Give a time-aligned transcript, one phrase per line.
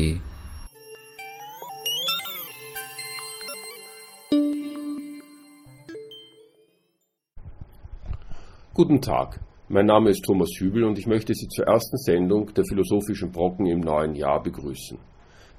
[8.74, 9.38] Guten Tag,
[9.68, 13.66] mein Name ist Thomas Hübel und ich möchte Sie zur ersten Sendung der Philosophischen Brocken
[13.66, 14.98] im neuen Jahr begrüßen.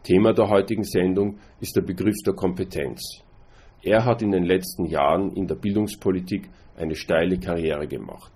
[0.03, 3.23] Thema der heutigen Sendung ist der Begriff der Kompetenz.
[3.83, 8.31] Er hat in den letzten Jahren in der Bildungspolitik eine steile Karriere gemacht.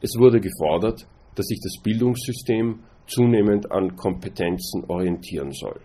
[0.00, 5.80] Es wurde gefordert, dass sich das Bildungssystem zunehmend an Kompetenzen orientieren soll.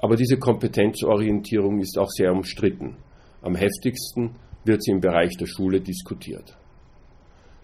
[0.00, 2.96] Aber diese Kompetenzorientierung ist auch sehr umstritten.
[3.42, 6.56] Am heftigsten wird sie im Bereich der Schule diskutiert.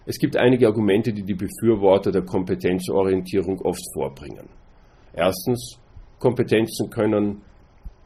[0.05, 4.49] Es gibt einige Argumente, die die Befürworter der Kompetenzorientierung oft vorbringen.
[5.13, 5.79] Erstens,
[6.19, 7.41] Kompetenzen können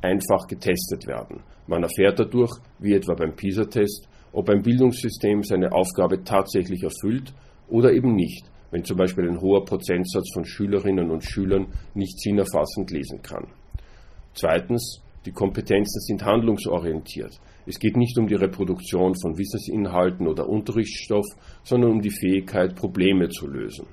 [0.02, 1.42] einfach getestet werden.
[1.67, 7.34] Man erfährt dadurch, wie etwa beim PISA-Test, ob ein Bildungssystem seine Aufgabe tatsächlich erfüllt
[7.67, 12.92] oder eben nicht, wenn zum Beispiel ein hoher Prozentsatz von Schülerinnen und Schülern nicht sinnerfassend
[12.92, 13.48] lesen kann.
[14.34, 17.40] Zweitens, die Kompetenzen sind handlungsorientiert.
[17.66, 21.25] Es geht nicht um die Reproduktion von Wissensinhalten oder Unterrichtsstoff,
[21.64, 23.88] sondern um die Fähigkeit, Probleme zu lösen.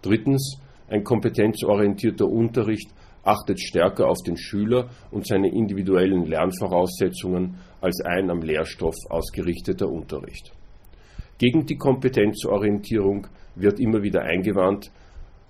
[0.00, 2.88] Drittens, ein kompetenzorientierter Unterricht
[3.22, 10.52] achtet stärker auf den Schüler und seine individuellen Lernvoraussetzungen als ein am Lehrstoff ausgerichteter Unterricht.
[11.38, 14.90] Gegen die Kompetenzorientierung wird immer wieder eingewandt,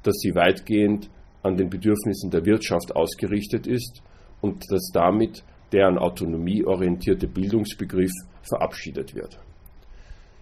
[0.02, 1.10] dass sie weitgehend
[1.42, 4.02] an den Bedürfnissen der Wirtschaft ausgerichtet ist
[4.40, 9.38] und dass damit der an Autonomie orientierte Bildungsbegriff verabschiedet wird.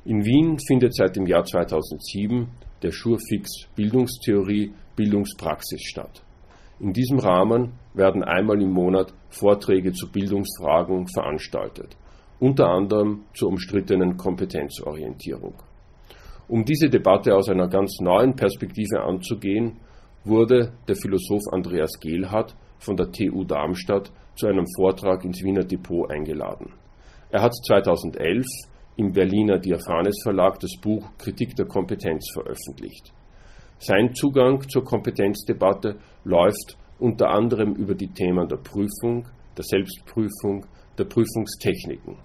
[0.04, 2.48] In Wien findet seit dem Jahr 2007
[2.82, 6.22] der Schurfix Bildungstheorie Bildungspraxis statt.
[6.80, 11.94] In diesem Rahmen werden einmal im Monat Vorträge zu Bildungsfragen veranstaltet,
[12.38, 15.54] unter anderem zur umstrittenen Kompetenzorientierung.
[16.48, 19.76] Um diese Debatte aus einer ganz neuen Perspektive anzugehen,
[20.24, 26.10] wurde der Philosoph Andreas Gehlhardt von der TU Darmstadt zu einem Vortrag ins Wiener Depot
[26.10, 26.72] eingeladen.
[27.30, 28.46] Er hat 2011
[28.96, 33.12] im Berliner Diaphanes Verlag das Buch Kritik der Kompetenz veröffentlicht.
[33.78, 39.26] Sein Zugang zur Kompetenzdebatte läuft unter anderem über die Themen der Prüfung,
[39.56, 40.66] der Selbstprüfung,
[40.98, 42.16] der Prüfungstechniken.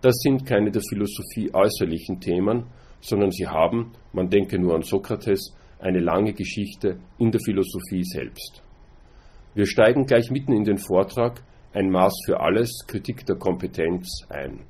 [0.00, 2.64] Das sind keine der Philosophie äußerlichen Themen,
[3.00, 8.62] sondern sie haben, man denke nur an Sokrates, eine lange Geschichte in der Philosophie selbst.
[9.54, 11.42] Wir steigen gleich mitten in den Vortrag
[11.72, 14.60] Ein Maß für alles, Kritik der Kompetenz ein.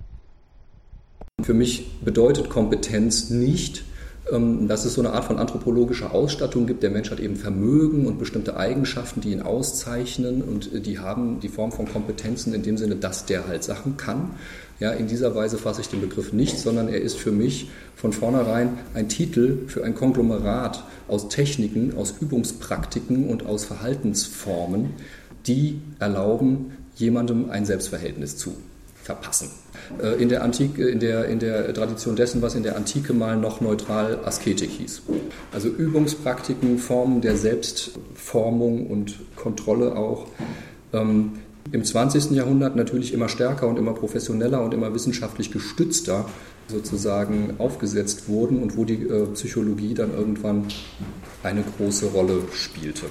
[1.42, 3.84] Für mich bedeutet Kompetenz nicht,
[4.30, 6.82] dass es so eine Art von anthropologischer Ausstattung gibt.
[6.82, 11.40] Der Mensch hat eben Vermögen und bestimmte Eigenschaften, die ihn auszeichnen und äh, die haben
[11.40, 14.32] die Form von Kompetenzen in dem Sinne, dass der halt Sachen kann.
[14.80, 18.12] Ja, in dieser Weise fasse ich den Begriff nicht, sondern er ist für mich von
[18.12, 24.90] vornherein ein Titel für ein Konglomerat aus Techniken, aus Übungspraktiken und aus Verhaltensformen,
[25.46, 28.54] die erlauben, jemandem ein Selbstverhältnis zu
[29.02, 29.48] verpassen.
[30.02, 33.36] Äh, in der, Antike, in, der, in der Tradition dessen, was in der Antike mal
[33.36, 35.02] noch neutral Asketik hieß.
[35.52, 40.26] Also Übungspraktiken, Formen der Selbstformung und Kontrolle auch.
[40.92, 41.32] Ähm,
[41.72, 42.30] Im 20.
[42.30, 46.26] Jahrhundert natürlich immer stärker und immer professioneller und immer wissenschaftlich gestützter
[46.68, 50.66] sozusagen aufgesetzt wurden und wo die äh, Psychologie dann irgendwann
[51.42, 53.06] eine große Rolle spielte.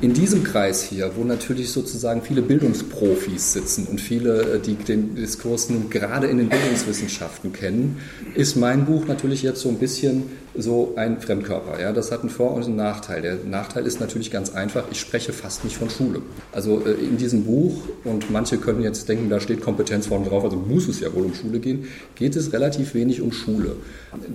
[0.00, 5.14] In diesem Kreis hier, wo natürlich sozusagen viele Bildungsprofis sitzen und viele, äh, die den
[5.14, 7.98] Diskurs nun gerade in den Bildungswissenschaften kennen,
[8.34, 10.24] ist mein Buch natürlich jetzt so ein bisschen
[10.56, 11.80] so ein Fremdkörper.
[11.80, 11.92] Ja?
[11.92, 13.22] Das hat einen Vor- und einen Nachteil.
[13.22, 16.22] Der Nachteil ist natürlich ganz einfach, ich spreche fast nicht von Schule.
[16.52, 20.44] Also äh, in diesem Buch, und manche können jetzt denken, da steht Kompetenz vorne drauf,
[20.44, 23.76] also muss es ja wohl um Schule gehen, geht es relativ wenig um Schule.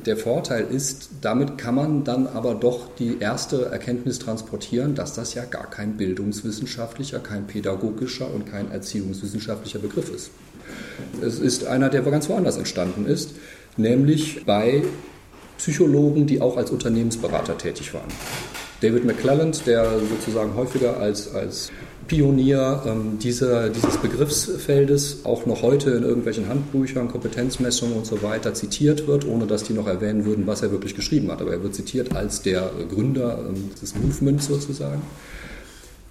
[0.05, 5.33] Der Vorteil ist, damit kann man dann aber doch die erste Erkenntnis transportieren, dass das
[5.33, 10.31] ja gar kein bildungswissenschaftlicher, kein pädagogischer und kein erziehungswissenschaftlicher Begriff ist.
[11.21, 13.31] Es ist einer, der ganz woanders entstanden ist,
[13.77, 14.83] nämlich bei
[15.59, 18.07] Psychologen, die auch als Unternehmensberater tätig waren.
[18.81, 21.69] David McClelland, der sozusagen häufiger als, als
[22.07, 28.53] Pionier ähm, dieser, dieses Begriffsfeldes auch noch heute in irgendwelchen Handbüchern, Kompetenzmessungen und so weiter
[28.53, 31.41] zitiert wird, ohne dass die noch erwähnen würden, was er wirklich geschrieben hat.
[31.41, 35.01] Aber er wird zitiert als der Gründer ähm, des Movements sozusagen.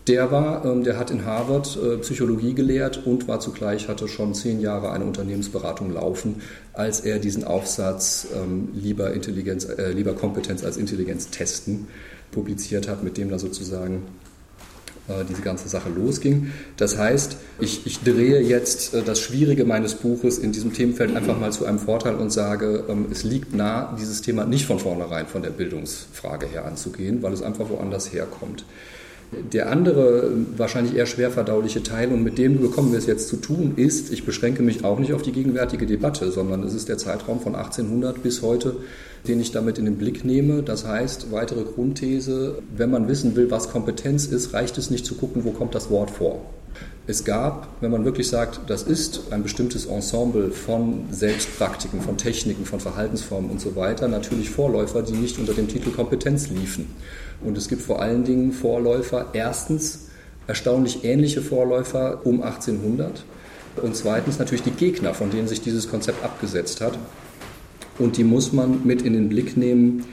[0.08, 4.34] Der war, ähm, der hat in Harvard äh, Psychologie gelehrt und war zugleich, hatte schon
[4.34, 10.64] zehn Jahre eine Unternehmensberatung laufen, als er diesen Aufsatz ähm, lieber, Intelligenz, äh, lieber Kompetenz
[10.64, 11.88] als Intelligenz testen
[12.30, 14.02] publiziert hat, mit dem da sozusagen
[15.08, 16.52] äh, diese ganze Sache losging.
[16.78, 21.38] Das heißt, ich, ich drehe jetzt äh, das Schwierige meines Buches in diesem Themenfeld einfach
[21.38, 25.26] mal zu einem Vorteil und sage, ähm, es liegt nah, dieses Thema nicht von vornherein
[25.26, 28.64] von der Bildungsfrage her anzugehen, weil es einfach woanders herkommt.
[29.52, 33.36] Der andere, wahrscheinlich eher schwer verdauliche Teil, und mit dem bekommen wir es jetzt zu
[33.36, 36.96] tun, ist, ich beschränke mich auch nicht auf die gegenwärtige Debatte, sondern es ist der
[36.96, 38.76] Zeitraum von 1800 bis heute,
[39.26, 40.62] den ich damit in den Blick nehme.
[40.62, 45.14] Das heißt, weitere Grundthese, wenn man wissen will, was Kompetenz ist, reicht es nicht zu
[45.14, 46.40] gucken, wo kommt das Wort vor.
[47.06, 52.66] Es gab, wenn man wirklich sagt, das ist ein bestimmtes Ensemble von Selbstpraktiken, von Techniken,
[52.66, 56.86] von Verhaltensformen und so weiter, natürlich Vorläufer, die nicht unter dem Titel Kompetenz liefen.
[57.42, 60.08] Und es gibt vor allen Dingen Vorläufer, erstens
[60.46, 63.24] erstaunlich ähnliche Vorläufer um 1800
[63.82, 66.98] und zweitens natürlich die Gegner, von denen sich dieses Konzept abgesetzt hat.
[67.98, 70.04] Und die muss man mit in den Blick nehmen,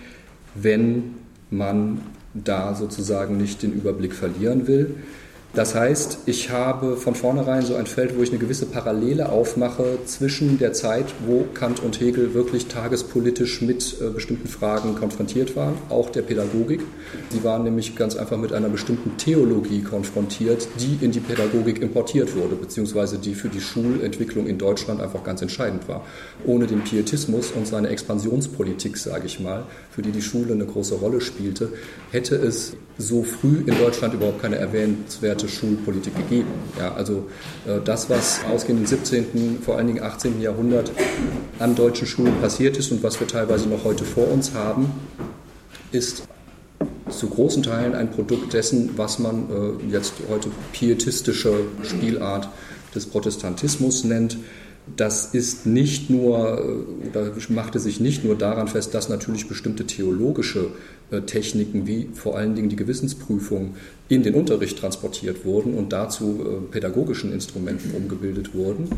[0.53, 1.15] wenn
[1.49, 2.01] man
[2.33, 4.95] da sozusagen nicht den Überblick verlieren will.
[5.55, 9.99] Das heißt, ich habe von vornherein so ein Feld, wo ich eine gewisse Parallele aufmache
[10.05, 15.75] zwischen der Zeit, wo Kant und Hegel wirklich tagespolitisch mit äh, bestimmten Fragen konfrontiert waren,
[15.87, 16.81] auch der Pädagogik.
[17.29, 22.35] Sie waren nämlich ganz einfach mit einer bestimmten Theologie konfrontiert, die in die Pädagogik importiert
[22.35, 26.05] wurde, beziehungsweise die für die Schulentwicklung in Deutschland einfach ganz entscheidend war.
[26.45, 30.95] Ohne den Pietismus und seine Expansionspolitik, sage ich mal, für die die Schule eine große
[30.95, 31.69] Rolle spielte,
[32.11, 36.49] hätte es so früh in Deutschland überhaupt keine erwähnenswerte Schulpolitik gegeben.
[36.77, 37.27] Ja, also
[37.65, 40.41] äh, das, was ausgehend im 17., vor allen Dingen 18.
[40.41, 40.91] Jahrhundert
[41.59, 44.91] an deutschen Schulen passiert ist und was wir teilweise noch heute vor uns haben,
[45.91, 46.23] ist
[47.09, 52.49] zu großen Teilen ein Produkt dessen, was man äh, jetzt heute pietistische Spielart
[52.93, 54.37] des Protestantismus nennt.
[54.95, 59.85] Das ist nicht nur, äh, oder machte sich nicht nur daran fest, dass natürlich bestimmte
[59.85, 60.67] theologische
[61.09, 63.75] äh, Techniken wie vor allen Dingen die Gewissensprüfung
[64.09, 68.89] in den Unterricht transportiert wurden und dazu äh, pädagogischen Instrumenten umgebildet wurden,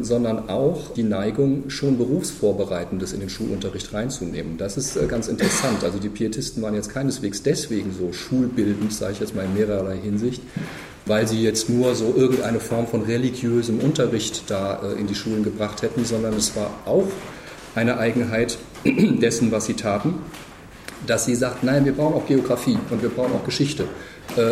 [0.00, 4.58] sondern auch die Neigung, schon Berufsvorbereitendes in den Schulunterricht reinzunehmen.
[4.58, 5.84] Das ist ganz interessant.
[5.84, 9.96] Also die Pietisten waren jetzt keineswegs deswegen so schulbildend, sage ich jetzt mal in mehrerlei
[9.96, 10.42] Hinsicht,
[11.06, 15.82] weil sie jetzt nur so irgendeine Form von religiösem Unterricht da in die Schulen gebracht
[15.82, 17.08] hätten, sondern es war auch
[17.74, 20.14] eine Eigenheit dessen, was sie taten
[21.06, 23.84] dass sie sagt, nein, wir brauchen auch Geografie und wir brauchen auch Geschichte.
[23.84, 23.86] äh,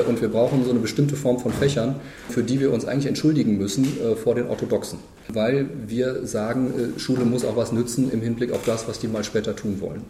[0.08, 1.96] und wir brauchen so eine bestimmte Form von Fächern,
[2.28, 4.98] für die wir uns eigentlich entschuldigen müssen äh, vor den Orthodoxen.
[5.28, 9.08] Weil wir sagen, äh, Schule muss auch was nützen im Hinblick auf das, was die
[9.08, 10.02] mal später tun wollen.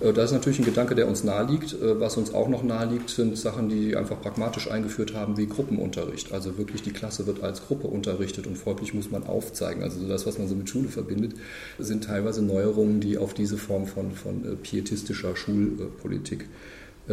[0.00, 1.76] Das ist natürlich ein Gedanke, der uns naheliegt.
[1.80, 6.32] Was uns auch noch naheliegt, sind Sachen, die einfach pragmatisch eingeführt haben, wie Gruppenunterricht.
[6.32, 9.82] Also wirklich die Klasse wird als Gruppe unterrichtet und folglich muss man aufzeigen.
[9.82, 11.34] Also das, was man so mit Schule verbindet,
[11.78, 16.46] sind teilweise Neuerungen, die auf diese Form von, von pietistischer Schulpolitik äh,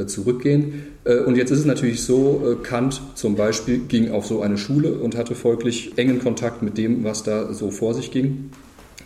[0.06, 0.88] zurückgehen.
[1.04, 4.58] Äh, und jetzt ist es natürlich so, äh, Kant zum Beispiel ging auf so eine
[4.58, 8.52] Schule und hatte folglich engen Kontakt mit dem, was da so vor sich ging.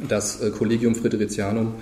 [0.08, 1.76] Das Collegium Fridericianum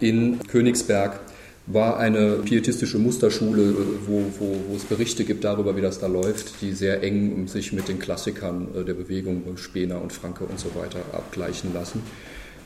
[0.00, 1.20] in Königsberg
[1.66, 3.74] war eine pietistische Musterschule,
[4.06, 7.74] wo, wo, wo, es Berichte gibt darüber, wie das da läuft, die sehr eng sich
[7.74, 12.00] mit den Klassikern der Bewegung Spener und Franke und so weiter abgleichen lassen.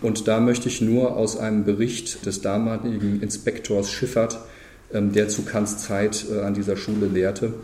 [0.03, 4.39] Und da möchte ich nur aus einem Bericht des damaligen Inspektors Schiffert
[4.93, 7.55] der zu Kants Zeit äh, an dieser Schule lehrte,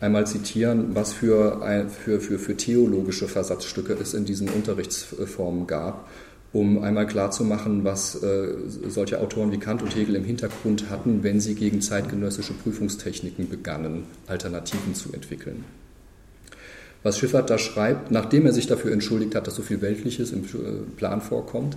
[0.00, 6.08] einmal zitieren, was für, für, für, für theologische Versatzstücke es in diesen Unterrichtsformen gab,
[6.52, 8.48] um einmal klarzumachen, was äh,
[8.88, 14.04] solche Autoren wie Kant und Hegel im Hintergrund hatten, wenn sie gegen zeitgenössische Prüfungstechniken begannen,
[14.26, 15.64] Alternativen zu entwickeln
[17.06, 20.42] was Schiffert da schreibt, nachdem er sich dafür entschuldigt hat, dass so viel Weltliches im
[20.42, 21.76] äh, Plan vorkommt,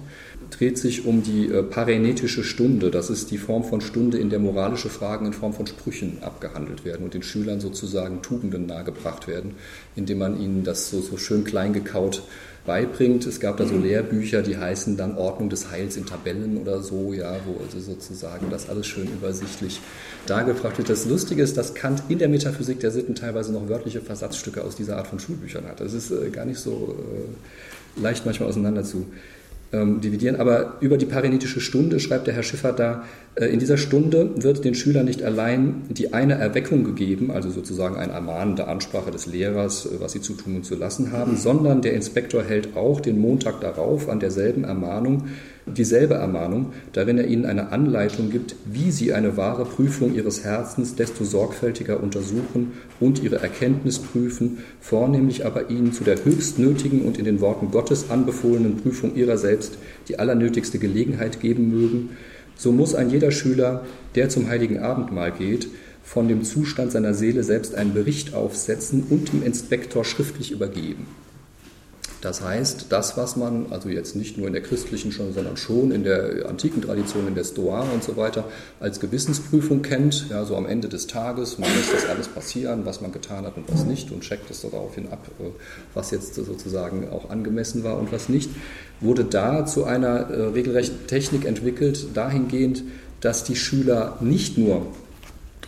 [0.50, 2.90] dreht sich um die äh, parenetische Stunde.
[2.90, 6.84] Das ist die Form von Stunde, in der moralische Fragen in Form von Sprüchen abgehandelt
[6.84, 9.52] werden und den Schülern sozusagen Tugenden nahegebracht werden,
[9.96, 12.24] indem man ihnen das so, so schön klein gekaut
[12.70, 13.26] beibringt.
[13.26, 17.14] Es gab da so Lehrbücher, die heißen dann Ordnung des Heils in Tabellen oder so,
[17.14, 19.82] ja, wo also sozusagen das alles schön übersichtlich
[20.28, 20.88] dargebracht wird.
[20.88, 24.76] Das Lustige ist, dass Kant in der Metaphysik der Sitten teilweise noch wörtliche Versatzstücke aus
[24.76, 25.80] dieser Art von Schulbüchern hat.
[25.80, 26.96] Das ist äh, gar nicht so
[27.98, 29.08] äh, leicht manchmal auseinander zu
[29.72, 30.38] ähm, dividieren.
[30.38, 33.04] Aber über die parenetische Stunde schreibt der Herr Schiffer da,
[33.36, 37.96] äh, in dieser Stunde wird den Schülern nicht allein die eine Erweckung gegeben, also sozusagen
[37.96, 41.82] eine ermahnende Ansprache des Lehrers, äh, was sie zu tun und zu lassen haben, sondern
[41.82, 45.28] der Inspektor hält auch den Montag darauf an derselben Ermahnung
[45.74, 50.96] dieselbe Ermahnung, darin er ihnen eine Anleitung gibt, wie sie eine wahre Prüfung ihres Herzens
[50.96, 57.18] desto sorgfältiger untersuchen und ihre Erkenntnis prüfen, vornehmlich aber ihnen zu der höchst nötigen und
[57.18, 62.10] in den Worten Gottes anbefohlenen Prüfung ihrer selbst die allernötigste Gelegenheit geben mögen,
[62.56, 63.86] so muss ein jeder Schüler,
[64.16, 65.70] der zum heiligen Abendmahl geht,
[66.04, 71.06] von dem Zustand seiner Seele selbst einen Bericht aufsetzen und dem Inspektor schriftlich übergeben.
[72.22, 76.04] Das heißt, das, was man also jetzt nicht nur in der christlichen, sondern schon in
[76.04, 78.44] der antiken Tradition, in der Stoa und so weiter,
[78.82, 83.00] als Gewissensprüfung kennt, ja, so am Ende des Tages, man lässt das alles passieren, was
[83.00, 85.44] man getan hat und was nicht und checkt es daraufhin ab, äh,
[85.94, 88.50] was jetzt sozusagen auch angemessen war und was nicht,
[89.00, 92.84] wurde da zu einer äh, regelrechten Technik entwickelt, dahingehend,
[93.22, 94.88] dass die Schüler nicht nur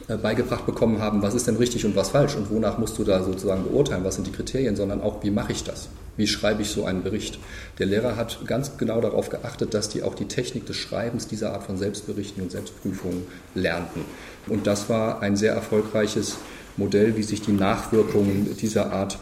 [0.10, 3.06] äh, beigebracht bekommen haben, was ist denn richtig und was falsch und wonach musst du
[3.06, 5.88] da sozusagen beurteilen, was sind die Kriterien, sondern auch, wie mache ich das?
[6.22, 7.40] Wie schreibe ich so einen Bericht?
[7.80, 11.52] Der Lehrer hat ganz genau darauf geachtet, dass die auch die Technik des Schreibens dieser
[11.52, 13.24] Art von Selbstberichten und Selbstprüfungen
[13.56, 14.02] lernten.
[14.48, 16.38] Und das war ein sehr erfolgreiches
[16.78, 19.18] Modell, wie sich die Nachwirkungen dieser Art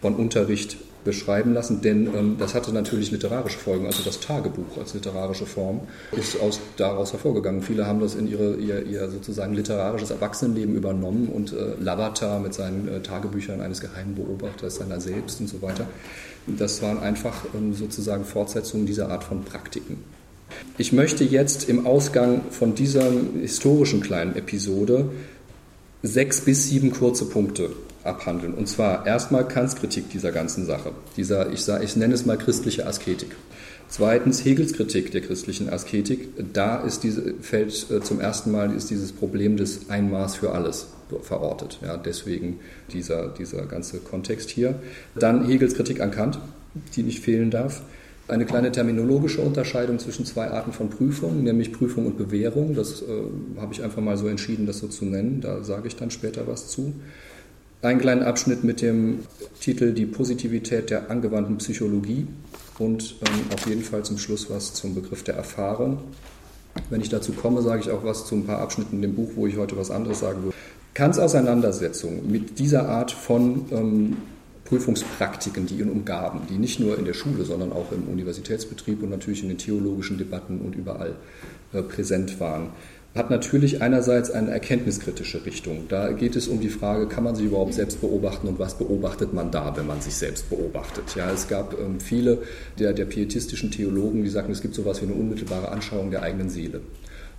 [0.00, 3.86] von Unterricht beschreiben lassen, denn ähm, das hatte natürlich literarische Folgen.
[3.86, 5.80] Also das Tagebuch als literarische Form
[6.12, 7.62] ist aus, daraus hervorgegangen.
[7.62, 12.54] Viele haben das in ihre, ihr, ihr sozusagen literarisches Erwachsenenleben übernommen und äh, Lavata mit
[12.54, 15.86] seinen äh, Tagebüchern eines geheimen Beobachters seiner selbst und so weiter.
[16.46, 20.04] Das waren einfach ähm, sozusagen Fortsetzungen dieser Art von Praktiken.
[20.78, 23.10] Ich möchte jetzt im Ausgang von dieser
[23.40, 25.10] historischen kleinen Episode
[26.02, 27.70] sechs bis sieben kurze Punkte
[28.04, 28.54] abhandeln.
[28.54, 32.36] Und zwar erstmal Kants Kritik dieser ganzen Sache, dieser, ich, sage, ich nenne es mal
[32.36, 33.34] christliche Asketik.
[33.88, 36.28] Zweitens Hegels Kritik der christlichen Asketik.
[36.52, 40.88] Da ist diese, fällt äh, zum ersten Mal ist dieses Problem des Einmaß für alles
[41.22, 41.78] verortet.
[41.82, 42.60] Ja, deswegen
[42.92, 44.76] dieser, dieser ganze Kontext hier.
[45.14, 46.38] Dann Hegels Kritik an Kant,
[46.96, 47.82] die nicht fehlen darf.
[48.26, 52.74] Eine kleine terminologische Unterscheidung zwischen zwei Arten von Prüfungen, nämlich Prüfung und Bewährung.
[52.74, 53.04] Das äh,
[53.60, 55.42] habe ich einfach mal so entschieden, das so zu nennen.
[55.42, 56.94] Da sage ich dann später was zu
[57.84, 59.20] einen kleinen Abschnitt mit dem
[59.60, 62.26] Titel Die Positivität der angewandten Psychologie
[62.78, 65.98] und ähm, auf jeden Fall zum Schluss was zum Begriff der Erfahrung.
[66.90, 69.32] Wenn ich dazu komme, sage ich auch was zu ein paar Abschnitten in dem Buch,
[69.36, 70.56] wo ich heute was anderes sagen würde.
[70.94, 74.16] Kants Auseinandersetzung mit dieser Art von ähm,
[74.64, 79.10] Prüfungspraktiken, die ihn umgaben, die nicht nur in der Schule, sondern auch im Universitätsbetrieb und
[79.10, 81.16] natürlich in den theologischen Debatten und überall
[81.72, 82.68] äh, präsent waren,
[83.14, 85.86] hat natürlich einerseits eine erkenntniskritische Richtung.
[85.88, 89.32] Da geht es um die Frage, kann man sich überhaupt selbst beobachten und was beobachtet
[89.32, 91.14] man da, wenn man sich selbst beobachtet.
[91.14, 92.38] Ja, es gab ähm, viele
[92.78, 96.50] der, der pietistischen Theologen, die sagten, es gibt sowas wie eine unmittelbare Anschauung der eigenen
[96.50, 96.80] Seele.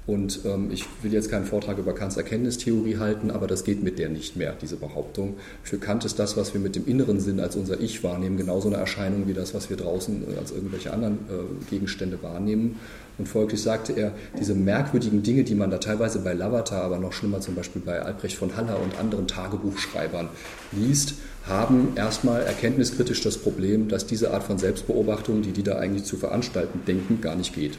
[0.08, 3.98] Und ähm, ich will jetzt keinen Vortrag über Kants Erkenntnistheorie halten, aber das geht mit
[3.98, 5.36] der nicht mehr, diese Behauptung.
[5.64, 8.68] Für Kant ist das, was wir mit dem inneren Sinn als unser Ich wahrnehmen, genauso
[8.68, 12.80] eine Erscheinung wie das, was wir draußen äh, als irgendwelche anderen äh, Gegenstände wahrnehmen.
[13.18, 17.14] Und folglich sagte er, diese merkwürdigen Dinge, die man da teilweise bei Lavata, aber noch
[17.14, 20.30] schlimmer zum Beispiel bei Albrecht von Haller und anderen Tagebuchschreibern
[20.72, 21.16] liest,
[21.48, 26.18] haben erstmal erkenntniskritisch das Problem, dass diese Art von Selbstbeobachtung, die die da eigentlich zu
[26.18, 27.78] veranstalten denken, gar nicht geht.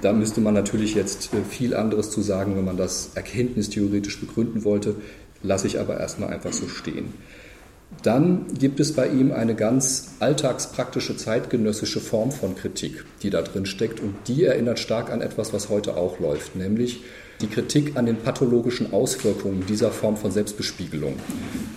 [0.00, 4.64] Da müsste man natürlich jetzt äh, viel anderes zu sagen, wenn man das erkenntnistheoretisch begründen
[4.64, 4.96] wollte,
[5.42, 7.12] lasse ich aber erstmal einfach so stehen.
[8.02, 13.66] Dann gibt es bei ihm eine ganz alltagspraktische zeitgenössische Form von Kritik, die da drin
[13.66, 17.02] steckt und die erinnert stark an etwas, was heute auch läuft, nämlich
[17.40, 21.14] die Kritik an den pathologischen Auswirkungen dieser Form von Selbstbespiegelung.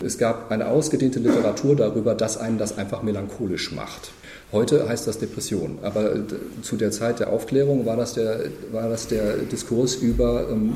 [0.03, 4.11] Es gab eine ausgedehnte Literatur darüber, dass einen das einfach melancholisch macht.
[4.51, 6.19] Heute heißt das Depression, aber äh,
[6.61, 10.75] zu der Zeit der Aufklärung war das der, war das der Diskurs über ähm,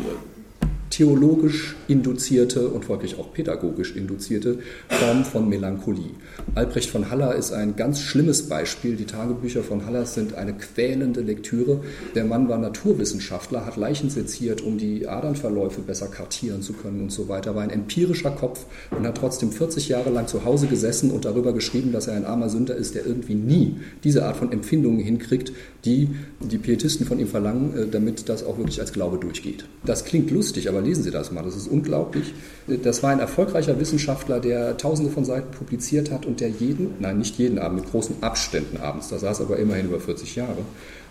[0.91, 6.11] theologisch induzierte und folglich auch pädagogisch induzierte Form von Melancholie.
[6.53, 8.95] Albrecht von Haller ist ein ganz schlimmes Beispiel.
[8.95, 11.81] Die Tagebücher von Haller sind eine quälende Lektüre.
[12.13, 17.11] Der Mann war Naturwissenschaftler, hat Leichen seziert, um die Adernverläufe besser kartieren zu können und
[17.11, 21.09] so weiter, war ein empirischer Kopf und hat trotzdem 40 Jahre lang zu Hause gesessen
[21.09, 24.51] und darüber geschrieben, dass er ein armer Sünder ist, der irgendwie nie diese Art von
[24.51, 25.53] Empfindungen hinkriegt,
[25.85, 29.65] die die Pietisten von ihm verlangen, äh, damit das auch wirklich als Glaube durchgeht.
[29.85, 32.33] Das klingt lustig, aber lesen Sie das mal, das ist unglaublich.
[32.67, 37.17] Das war ein erfolgreicher Wissenschaftler, der tausende von Seiten publiziert hat und der jeden, nein,
[37.17, 40.59] nicht jeden Abend, mit großen Abständen abends, da saß aber immerhin über 40 Jahre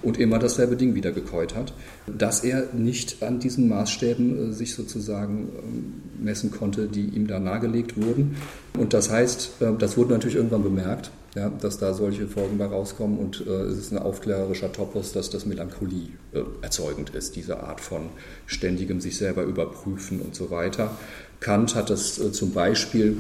[0.03, 1.73] und immer dasselbe Ding wieder gekäut hat,
[2.07, 7.39] dass er nicht an diesen Maßstäben äh, sich sozusagen ähm, messen konnte, die ihm da
[7.39, 8.37] nahegelegt wurden.
[8.79, 12.67] Und das heißt, äh, das wurde natürlich irgendwann bemerkt ja, dass da solche Folgen bei
[12.67, 17.63] rauskommen und äh, es ist ein aufklärerischer Topos, dass das Melancholie äh, erzeugend ist, diese
[17.63, 18.09] Art von
[18.47, 20.97] ständigem sich selber überprüfen und so weiter.
[21.39, 23.17] Kant hat das äh, zum Beispiel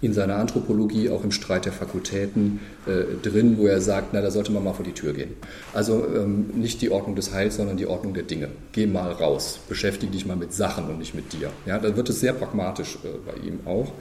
[0.00, 4.30] in seiner Anthropologie auch im Streit der Fakultäten äh, drin, wo er sagt, na, da
[4.30, 5.34] sollte man mal vor die Tür gehen.
[5.72, 8.48] Also ähm, nicht die Ordnung des Heils, sondern die Ordnung der Dinge.
[8.72, 11.50] Geh mal raus, beschäftige dich mal mit Sachen und nicht mit dir.
[11.66, 13.92] Ja, da wird es sehr pragmatisch äh, bei ihm auch.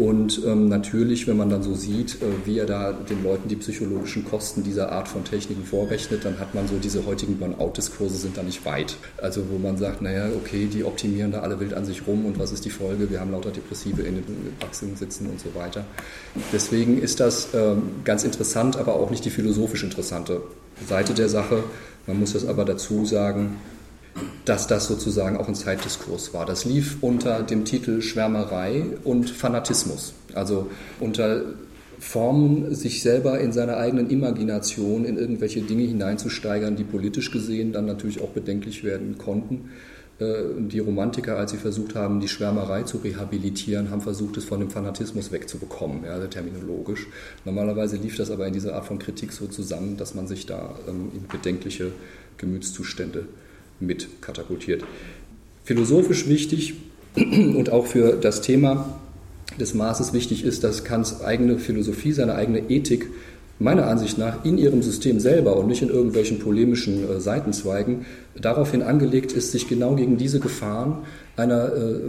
[0.00, 3.56] Und ähm, natürlich, wenn man dann so sieht, äh, wie er da den Leuten die
[3.56, 8.38] psychologischen Kosten dieser Art von Techniken vorrechnet, dann hat man so diese heutigen Burnout-Diskurse sind
[8.38, 8.96] da nicht weit.
[9.20, 12.38] Also wo man sagt, naja, okay, die optimieren da alle wild an sich rum und
[12.38, 13.10] was ist die Folge?
[13.10, 15.84] Wir haben lauter Depressive in den Achseln sitzen und so weiter.
[16.50, 20.40] Deswegen ist das ähm, ganz interessant, aber auch nicht die philosophisch interessante
[20.88, 21.62] Seite der Sache.
[22.06, 23.58] Man muss das aber dazu sagen,
[24.44, 26.46] dass das sozusagen auch ein Zeitdiskurs war.
[26.46, 31.42] Das lief unter dem Titel Schwärmerei und Fanatismus, also unter
[31.98, 37.84] Formen, sich selber in seiner eigenen Imagination in irgendwelche Dinge hineinzusteigern, die politisch gesehen dann
[37.84, 39.70] natürlich auch bedenklich werden konnten.
[40.18, 44.60] Äh, die Romantiker, als sie versucht haben, die Schwärmerei zu rehabilitieren, haben versucht, es von
[44.60, 47.06] dem Fanatismus wegzubekommen, ja, terminologisch.
[47.44, 50.74] Normalerweise lief das aber in dieser Art von Kritik so zusammen, dass man sich da
[50.88, 51.92] ähm, in bedenkliche
[52.38, 53.26] Gemütszustände
[53.80, 54.84] mit katapultiert.
[55.64, 56.74] Philosophisch wichtig
[57.16, 59.00] und auch für das Thema
[59.58, 63.08] des Maßes wichtig ist, dass Kants eigene Philosophie, seine eigene Ethik
[63.58, 68.06] meiner Ansicht nach in ihrem System selber und nicht in irgendwelchen polemischen äh, Seitenzweigen
[68.40, 71.04] daraufhin angelegt ist, sich genau gegen diese Gefahren
[71.36, 72.00] einer äh,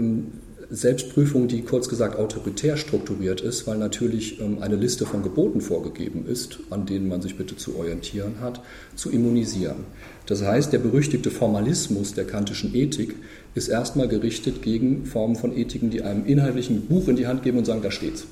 [0.72, 6.25] Selbstprüfung, die kurz gesagt autoritär strukturiert ist, weil natürlich ähm, eine Liste von Geboten vorgegeben
[6.25, 8.62] ist, an denen man sich bitte zu orientieren hat,
[8.96, 9.84] zu immunisieren.
[10.31, 13.17] Das heißt, der berüchtigte Formalismus der kantischen Ethik
[13.53, 17.57] ist erstmal gerichtet gegen Formen von Ethiken, die einem inhaltlichen Buch in die Hand geben
[17.57, 18.23] und sagen, da steht's.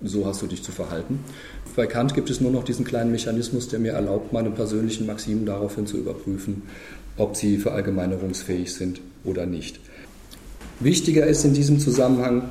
[0.00, 1.18] So hast du dich zu verhalten.
[1.74, 5.46] Bei Kant gibt es nur noch diesen kleinen Mechanismus, der mir erlaubt, meine persönlichen Maximen
[5.46, 6.62] daraufhin zu überprüfen,
[7.16, 9.80] ob sie verallgemeinerungsfähig sind oder nicht.
[10.78, 12.50] Wichtiger ist in diesem Zusammenhang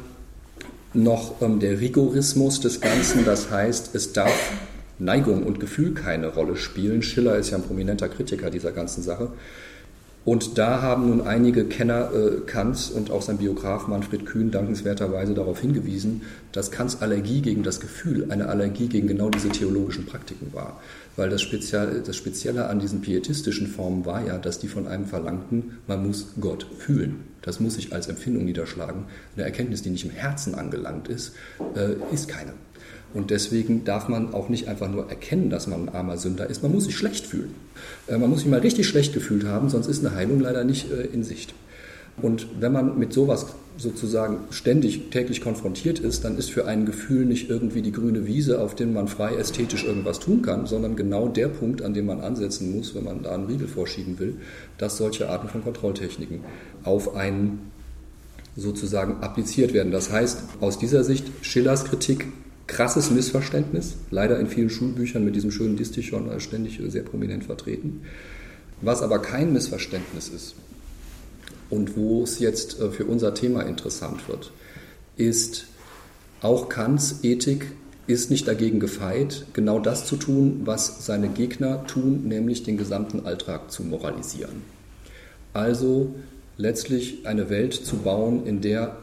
[0.94, 4.52] noch ähm, der Rigorismus des Ganzen, das heißt, es darf
[5.00, 7.02] Neigung und Gefühl keine Rolle spielen.
[7.02, 9.30] Schiller ist ja ein prominenter Kritiker dieser ganzen Sache.
[10.28, 15.34] Und da haben nun einige Kenner äh, Kants und auch sein Biograf Manfred Kühn dankenswerterweise
[15.34, 20.52] darauf hingewiesen, dass Kants Allergie gegen das Gefühl eine Allergie gegen genau diese theologischen Praktiken
[20.52, 20.82] war.
[21.16, 25.06] Weil das, Spezial, das Spezielle an diesen pietistischen Formen war ja, dass die von einem
[25.06, 27.22] verlangten, man muss Gott fühlen.
[27.42, 29.06] Das muss sich als Empfindung niederschlagen.
[29.38, 31.36] Eine Erkenntnis, die nicht im Herzen angelangt ist,
[31.74, 32.52] äh, ist keine.
[33.14, 36.62] Und deswegen darf man auch nicht einfach nur erkennen, dass man ein armer Sünder ist.
[36.62, 37.56] Man muss sich schlecht fühlen.
[38.08, 40.92] Äh, man muss sich mal richtig schlecht gefühlt haben, sonst ist eine Heilung leider nicht
[40.92, 41.54] äh, in Sicht.
[42.22, 43.46] Und wenn man mit sowas
[43.78, 48.60] sozusagen ständig täglich konfrontiert ist, dann ist für ein Gefühl nicht irgendwie die grüne Wiese,
[48.60, 52.22] auf der man frei ästhetisch irgendwas tun kann, sondern genau der Punkt, an dem man
[52.22, 54.36] ansetzen muss, wenn man da einen Riegel vorschieben will,
[54.80, 56.40] dass solche Arten von Kontrolltechniken
[56.84, 57.72] auf einen
[58.56, 59.92] sozusagen appliziert werden.
[59.92, 62.26] Das heißt, aus dieser Sicht Schillers Kritik
[62.68, 68.02] krasses Missverständnis, leider in vielen Schulbüchern mit diesem schönen Distichon ständig sehr prominent vertreten.
[68.82, 70.56] Was aber kein Missverständnis ist
[71.70, 74.52] und wo es jetzt äh, für unser Thema interessant wird,
[75.16, 75.66] ist
[76.42, 77.72] auch Kants Ethik
[78.06, 83.26] ist nicht dagegen gefeit, genau das zu tun, was seine Gegner tun, nämlich den gesamten
[83.26, 84.62] Alltag zu moralisieren.
[85.54, 86.16] Also
[86.56, 88.98] letztlich eine Welt zu bauen, in der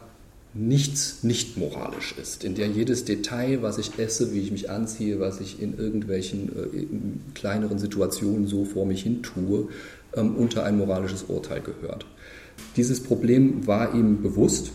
[0.55, 5.19] nichts nicht moralisch ist, in der jedes Detail, was ich esse, wie ich mich anziehe,
[5.19, 9.67] was ich in irgendwelchen äh, in kleineren Situationen so vor mich hin tue,
[10.15, 12.05] ähm, unter ein moralisches Urteil gehört.
[12.77, 14.71] Dieses Problem war ihm bewusst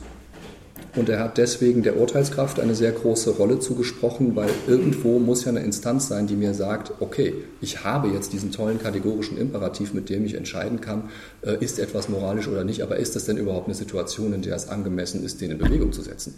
[0.96, 5.50] und er hat deswegen der Urteilskraft eine sehr große Rolle zugesprochen, weil irgendwo muss ja
[5.50, 10.08] eine Instanz sein, die mir sagt, okay, ich habe jetzt diesen tollen kategorischen Imperativ, mit
[10.08, 11.10] dem ich entscheiden kann,
[11.42, 14.56] äh, ist etwas moralisch oder nicht, aber ist das denn überhaupt eine Situation, in der
[14.56, 16.34] es angemessen ist, den in Bewegung zu setzen?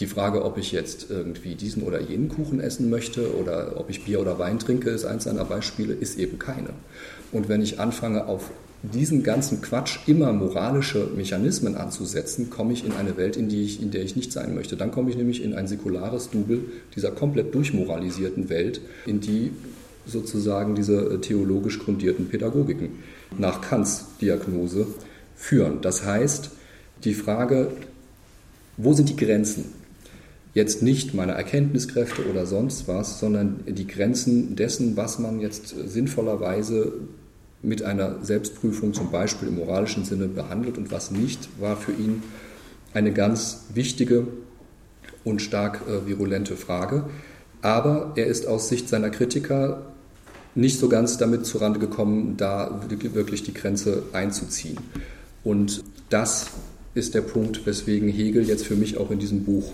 [0.00, 4.04] Die Frage, ob ich jetzt irgendwie diesen oder jenen Kuchen essen möchte oder ob ich
[4.04, 6.70] Bier oder Wein trinke, ist eins seiner Beispiele, ist eben keine.
[7.32, 8.50] Und wenn ich anfange, auf
[8.90, 13.82] diesen ganzen Quatsch immer moralische Mechanismen anzusetzen, komme ich in eine Welt, in, die ich,
[13.82, 14.76] in der ich nicht sein möchte.
[14.76, 16.60] Dann komme ich nämlich in ein säkulares Double
[16.94, 19.52] dieser komplett durchmoralisierten Welt, in die
[20.06, 22.90] sozusagen diese äh, theologisch grundierten Pädagogiken
[23.38, 24.86] nach Kants Diagnose
[25.34, 25.80] führen.
[25.82, 26.50] Das heißt,
[27.04, 27.72] die Frage,
[28.76, 29.64] wo sind die Grenzen?
[30.54, 36.92] Jetzt nicht meine Erkenntniskräfte oder sonst was, sondern die Grenzen dessen, was man jetzt sinnvollerweise
[37.66, 42.22] mit einer Selbstprüfung zum Beispiel im moralischen Sinne behandelt und was nicht, war für ihn
[42.94, 44.28] eine ganz wichtige
[45.24, 47.04] und stark äh, virulente Frage.
[47.62, 49.82] Aber er ist aus Sicht seiner Kritiker
[50.54, 54.78] nicht so ganz damit zurande gekommen, da wirklich die Grenze einzuziehen.
[55.44, 56.46] Und das
[56.94, 59.72] ist der Punkt, weswegen Hegel jetzt für mich auch in diesem Buch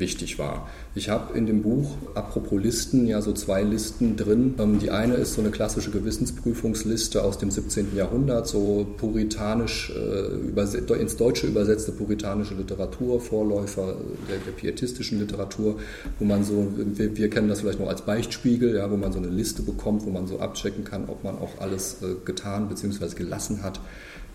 [0.00, 0.68] wichtig war.
[0.94, 4.54] Ich habe in dem Buch, apropos Listen, ja so zwei Listen drin.
[4.58, 7.96] Ähm, die eine ist so eine klassische Gewissensprüfungsliste aus dem 17.
[7.96, 13.96] Jahrhundert, so puritanisch äh, ins Deutsche übersetzte puritanische Literatur, Vorläufer
[14.28, 15.78] der, der pietistischen Literatur,
[16.18, 19.18] wo man so, wir, wir, kennen das vielleicht noch als Beichtspiegel, ja, wo man so
[19.18, 23.14] eine Liste bekommt, wo man so abchecken kann, ob man auch alles äh, getan bzw.
[23.14, 23.80] gelassen hat,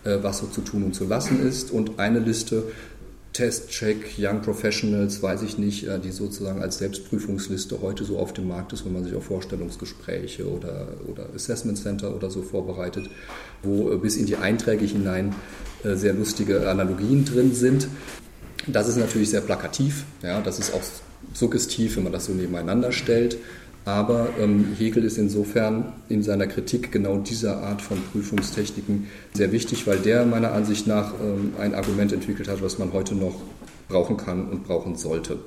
[0.04, 1.70] äh, was so zu tun und zu lassen ist.
[1.70, 2.64] Und eine Liste,
[3.34, 8.48] Test-Check, Young Professionals, weiß ich nicht, äh, die sozusagen als Selbstprüfungsliste heute so auf dem
[8.48, 13.10] Markt ist, wenn man sich auf Vorstellungsgespräche oder, oder Assessment Center oder so vorbereitet,
[13.62, 15.34] wo äh, bis in die Einträge hinein
[15.82, 17.88] äh, sehr lustige Analogien drin sind.
[18.68, 20.82] Das ist natürlich sehr plakativ, ja, das ist auch
[21.34, 23.36] suggestiv, wenn man das so nebeneinander stellt.
[23.84, 29.86] Aber ähm, Hegel ist insofern in seiner Kritik genau dieser Art von Prüfungstechniken sehr wichtig,
[29.86, 33.34] weil der meiner Ansicht nach ähm, ein Argument entwickelt hat, was man heute noch
[33.88, 35.38] brauchen kann und brauchen sollte.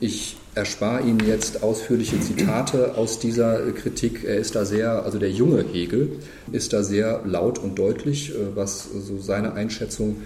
[0.00, 4.24] Ich erspare Ihnen jetzt ausführliche Zitate aus dieser Kritik.
[4.24, 6.18] Er ist da sehr, also der junge Hegel
[6.50, 10.16] ist da sehr laut und deutlich, äh, was so seine Einschätzung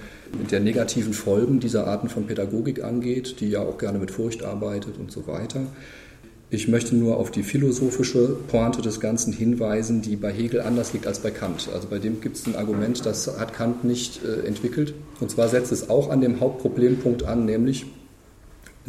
[0.51, 4.99] der negativen Folgen dieser Arten von Pädagogik angeht, die ja auch gerne mit Furcht arbeitet
[4.99, 5.61] und so weiter.
[6.51, 11.07] Ich möchte nur auf die philosophische Pointe des Ganzen hinweisen, die bei Hegel anders liegt
[11.07, 11.69] als bei Kant.
[11.75, 14.95] Also bei dem gibt es ein Argument, das hat Kant nicht äh, entwickelt.
[15.21, 17.85] Und zwar setzt es auch an dem Hauptproblempunkt an, nämlich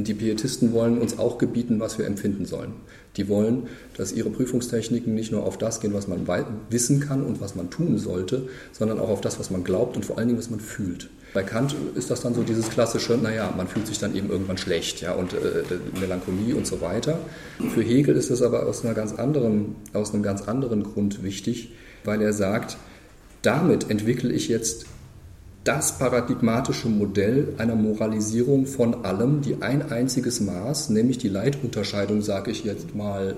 [0.07, 2.73] die Pietisten wollen uns auch gebieten, was wir empfinden sollen.
[3.17, 6.27] Die wollen, dass ihre Prüfungstechniken nicht nur auf das gehen, was man
[6.69, 10.05] wissen kann und was man tun sollte, sondern auch auf das, was man glaubt und
[10.05, 11.09] vor allen Dingen, was man fühlt.
[11.33, 14.57] Bei Kant ist das dann so dieses klassische, naja, man fühlt sich dann eben irgendwann
[14.57, 17.19] schlecht, ja, und äh, Melancholie und so weiter.
[17.73, 21.71] Für Hegel ist es aber aus, einer ganz anderen, aus einem ganz anderen Grund wichtig,
[22.03, 22.77] weil er sagt,
[23.41, 24.85] damit entwickle ich jetzt
[25.69, 32.49] das paradigmatische Modell einer Moralisierung von allem, die ein einziges Maß, nämlich die Leitunterscheidung, sage
[32.49, 33.35] ich jetzt mal,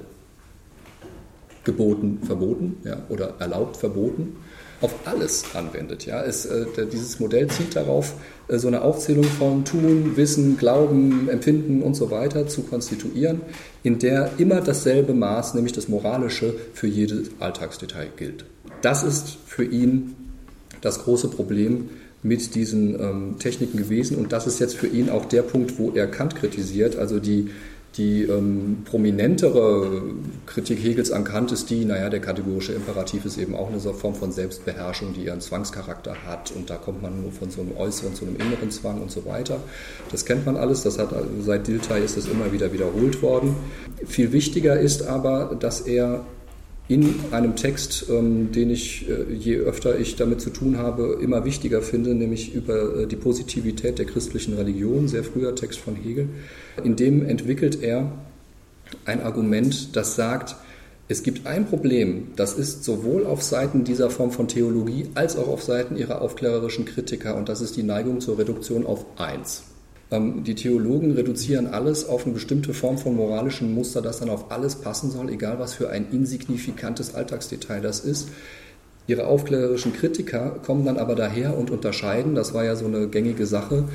[1.66, 4.38] geboten, verboten ja, oder erlaubt, verboten,
[4.80, 6.06] auf alles anwendet.
[6.06, 6.24] Ja.
[6.24, 8.14] Es, äh, dieses Modell zielt darauf,
[8.48, 13.42] äh, so eine Aufzählung von Tun, Wissen, Glauben, Empfinden und so weiter zu konstituieren,
[13.84, 18.46] in der immer dasselbe Maß, nämlich das Moralische, für jedes Alltagsdetail gilt.
[18.82, 20.16] Das ist für ihn
[20.80, 21.90] das große Problem
[22.24, 25.92] mit diesen ähm, Techniken gewesen und das ist jetzt für ihn auch der Punkt, wo
[25.92, 27.50] er Kant kritisiert, also die
[27.98, 30.02] die ähm, prominentere
[30.46, 34.16] Kritik Hegels an Kant ist die, naja, der kategorische Imperativ ist eben auch eine Form
[34.16, 38.16] von Selbstbeherrschung, die ihren Zwangscharakter hat und da kommt man nur von so einem äußeren
[38.16, 39.60] zu einem inneren Zwang und so weiter.
[40.10, 43.56] Das kennt man alles, das hat seit Dilthey ist das immer wieder wiederholt worden.
[44.06, 46.26] Viel wichtiger ist aber, dass er
[46.92, 51.46] in einem Text, ähm, den ich, äh, je öfter ich damit zu tun habe, immer
[51.46, 56.28] wichtiger finde, nämlich über äh, die Positivität der christlichen Religion, sehr früher Text von Hegel.
[56.84, 58.12] In dem entwickelt er
[59.06, 60.58] ein Argument, das sagt,
[61.08, 65.48] es gibt ein Problem, das ist sowohl auf Seiten dieser Form von Theologie als auch
[65.48, 69.64] auf Seiten ihrer aufklärerischen Kritiker, und das ist die Neigung zur Reduktion auf eins.
[70.12, 74.52] Ähm, die Theologen reduzieren alles auf eine bestimmte Form von moralischem Muster, das dann auf
[74.52, 78.30] alles passen soll, egal was für ein insignifikantes Alltagsdetail das ist.
[79.08, 83.46] Ihre aufklärerischen Kritiker kommen dann aber daher und unterscheiden, das war ja so eine gängige
[83.46, 83.86] Sache,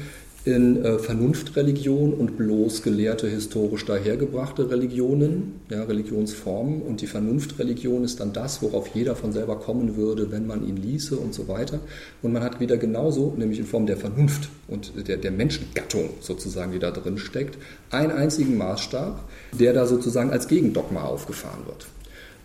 [0.47, 6.83] in äh, Vernunftreligion und bloß gelehrte, historisch dahergebrachte Religionen, ja, Religionsformen.
[6.83, 10.77] Und die Vernunftreligion ist dann das, worauf jeder von selber kommen würde, wenn man ihn
[10.77, 11.81] ließe und so weiter.
[12.23, 16.71] Und man hat wieder genauso, nämlich in Form der Vernunft und der, der Menschengattung sozusagen,
[16.71, 17.59] die da drin steckt,
[17.91, 19.25] einen einzigen Maßstab,
[19.59, 21.89] der da sozusagen als Gegendogma aufgefahren wird.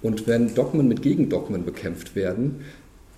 [0.02, 2.62] Und wenn Dogmen mit Gegendogmen bekämpft werden,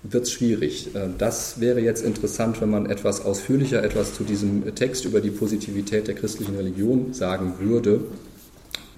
[0.04, 0.94] wird es schwierig.
[0.94, 5.30] Äh, das wäre jetzt interessant, wenn man etwas ausführlicher etwas zu diesem Text über die
[5.30, 8.00] Positivität der christlichen Religion sagen würde.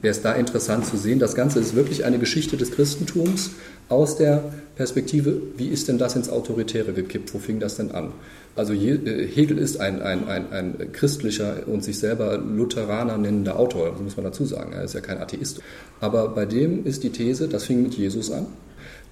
[0.02, 1.18] Wäre es da interessant zu sehen.
[1.18, 3.52] Das Ganze ist wirklich eine Geschichte des Christentums
[3.88, 7.32] aus der Perspektive, wie ist denn das ins Autoritäre gekippt?
[7.32, 8.12] Wo fing das denn an?
[8.56, 13.96] Also äh, Hegel ist ein, ein, ein, ein christlicher und sich selber Lutheraner nennender Autor,
[14.02, 14.72] muss man dazu sagen.
[14.72, 15.60] Er ist ja kein Atheist.
[16.00, 18.46] Aber bei dem ist die These, das fing mit Jesus an.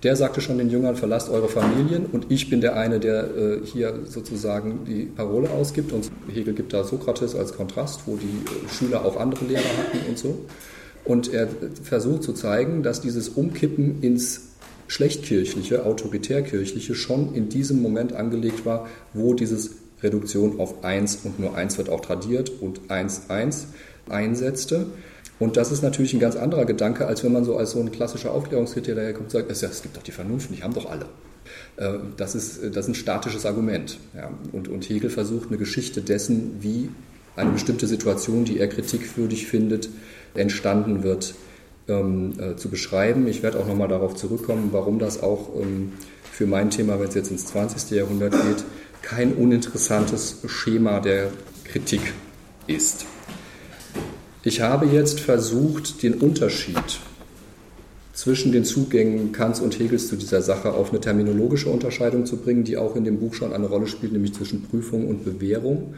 [0.04, 3.60] Der sagte schon den Jüngern, verlasst eure Familien und ich bin der eine, der äh,
[3.64, 8.68] hier sozusagen die Parole ausgibt und Hegel gibt da Sokrates als Kontrast, wo die äh,
[8.68, 10.44] Schüler auch andere Lehrer hatten und so.
[11.06, 11.48] Und er
[11.82, 14.42] versucht zu zeigen, dass dieses Umkippen ins
[14.88, 19.70] schlechtkirchliche, autoritärkirchliche schon in diesem Moment angelegt war, wo dieses
[20.02, 23.68] Reduktion auf eins und nur eins wird auch tradiert und eins eins
[24.08, 24.86] einsetzte.
[25.38, 27.90] Und das ist natürlich ein ganz anderer Gedanke, als wenn man so als so ein
[27.90, 31.06] klassischer Aufklärungskritiker daherkommt und sagt, es, gibt doch die Vernunft, die haben doch alle.
[31.76, 33.98] Äh, das ist, das ist ein statisches Argument.
[34.16, 34.30] Ja.
[34.52, 36.88] Und, und Hegel versucht eine Geschichte dessen, wie
[37.36, 39.88] eine bestimmte Situation, die er kritikwürdig findet,
[40.34, 41.34] entstanden wird,
[41.88, 43.26] ähm, äh, zu beschreiben.
[43.26, 45.92] Ich werde auch nochmal darauf zurückkommen, warum das auch ähm,
[46.30, 47.90] für mein Thema, wenn es jetzt ins 20.
[47.90, 48.64] Jahrhundert geht,
[49.02, 51.30] kein uninteressantes Schema der
[51.64, 52.14] Kritik
[52.66, 53.06] ist.
[54.46, 57.00] Ich habe jetzt versucht, den Unterschied
[58.12, 62.62] zwischen den Zugängen Kants und Hegels zu dieser Sache auf eine terminologische Unterscheidung zu bringen,
[62.62, 65.94] die auch in dem Buch schon eine Rolle spielt, nämlich zwischen Prüfung und Bewährung.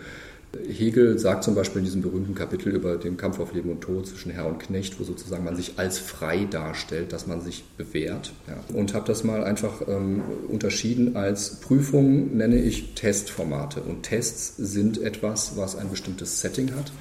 [0.72, 4.06] Hegel sagt zum Beispiel in diesem berühmten Kapitel über den Kampf auf Leben und Tod
[4.06, 8.32] zwischen Herr und Knecht, wo sozusagen man sich als frei darstellt, dass man sich bewährt.
[8.46, 8.62] Ja.
[8.74, 13.82] Und habe das mal einfach ähm, unterschieden als Prüfung nenne ich Testformate.
[13.82, 16.92] Und Tests sind etwas, was ein bestimmtes Setting hat,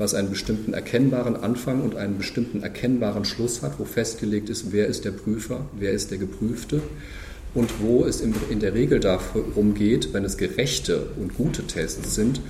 [0.00, 4.86] was einen bestimmten erkennbaren Anfang und einen bestimmten erkennbaren Schluss hat, wo festgelegt ist, wer
[4.86, 6.80] ist der Prüfer, wer ist der Geprüfte
[7.52, 12.40] und wo es in der Regel darum geht, wenn es gerechte und gute Tests sind,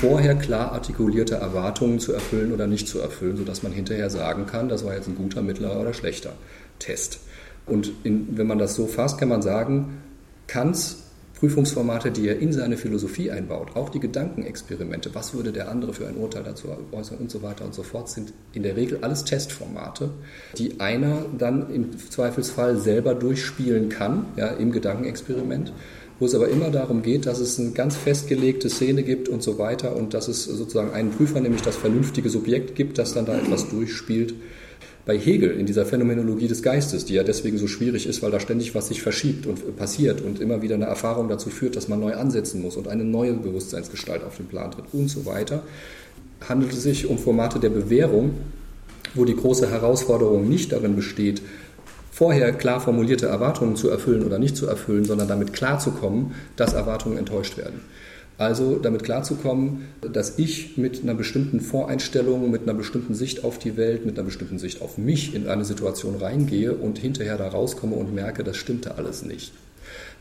[0.00, 4.68] vorher klar artikulierte Erwartungen zu erfüllen oder nicht zu erfüllen, sodass man hinterher sagen kann,
[4.68, 6.32] das war jetzt ein guter, mittlerer oder schlechter
[6.80, 7.20] Test.
[7.66, 10.02] Und in, wenn man das so fasst, kann man sagen,
[10.48, 11.04] Kants
[11.38, 16.08] Prüfungsformate, die er in seine Philosophie einbaut, auch die Gedankenexperimente, was würde der andere für
[16.08, 19.24] ein Urteil dazu äußern und so weiter und so fort, sind in der Regel alles
[19.24, 20.10] Testformate,
[20.56, 25.72] die einer dann im Zweifelsfall selber durchspielen kann, ja, im Gedankenexperiment
[26.18, 29.58] wo es aber immer darum geht, dass es eine ganz festgelegte Szene gibt und so
[29.58, 33.36] weiter und dass es sozusagen einen Prüfer, nämlich das vernünftige Subjekt gibt, das dann da
[33.36, 34.34] etwas durchspielt.
[35.06, 38.40] Bei Hegel in dieser Phänomenologie des Geistes, die ja deswegen so schwierig ist, weil da
[38.40, 42.00] ständig was sich verschiebt und passiert und immer wieder eine Erfahrung dazu führt, dass man
[42.00, 45.62] neu ansetzen muss und eine neue Bewusstseinsgestalt auf den Plan tritt und so weiter,
[46.48, 48.32] handelt es sich um Formate der Bewährung,
[49.14, 51.40] wo die große Herausforderung nicht darin besteht,
[52.10, 57.16] vorher klar formulierte Erwartungen zu erfüllen oder nicht zu erfüllen, sondern damit klarzukommen, dass Erwartungen
[57.16, 57.80] enttäuscht werden.
[58.38, 63.76] Also damit klarzukommen, dass ich mit einer bestimmten Voreinstellung, mit einer bestimmten Sicht auf die
[63.78, 67.96] Welt, mit einer bestimmten Sicht auf mich in eine Situation reingehe und hinterher da rauskomme
[67.96, 69.52] und merke, das stimmte alles nicht.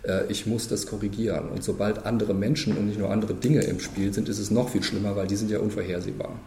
[0.04, 1.50] Äh, ich muss das korrigieren.
[1.50, 4.70] Und sobald andere Menschen und nicht nur andere Dinge im Spiel sind, ist es noch
[4.70, 6.40] viel schlimmer, weil die sind ja unvorhersehbar.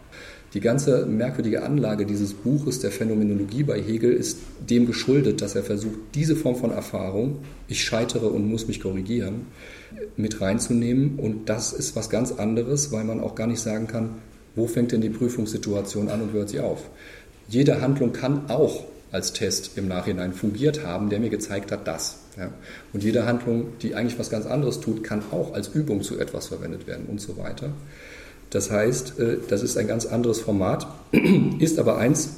[0.55, 5.61] Die ganze merkwürdige Anlage dieses Buches der Phänomenologie bei Hegel ist dem geschuldet, dass er
[5.61, 9.45] versucht, diese Form von Erfahrung, ich scheitere und muss mich korrigieren,
[10.17, 11.17] mit reinzunehmen.
[11.17, 14.15] Und das ist was ganz anderes, weil man auch gar nicht sagen kann,
[14.55, 16.89] wo fängt denn die Prüfungssituation an und hört sie auf.
[17.47, 22.19] Jede Handlung kann auch als Test im Nachhinein fungiert haben, der mir gezeigt hat, das.
[22.37, 22.51] Ja.
[22.93, 26.47] Und jede Handlung, die eigentlich was ganz anderes tut, kann auch als Übung zu etwas
[26.47, 27.71] verwendet werden und so weiter.
[28.49, 30.87] Das heißt, äh, das ist ein ganz anderes Format,
[31.59, 32.37] ist aber eins,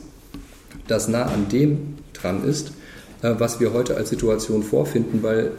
[0.87, 2.71] das nah an dem dran ist,
[3.21, 5.51] äh, was wir heute als Situation vorfinden, weil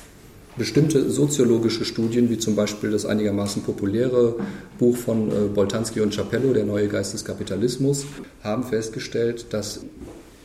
[0.57, 4.37] bestimmte soziologische Studien, wie zum Beispiel das einigermaßen populäre
[4.79, 8.05] Buch von äh, Boltanski und Chapello, Der neue Geist des Kapitalismus,
[8.43, 9.81] haben festgestellt, dass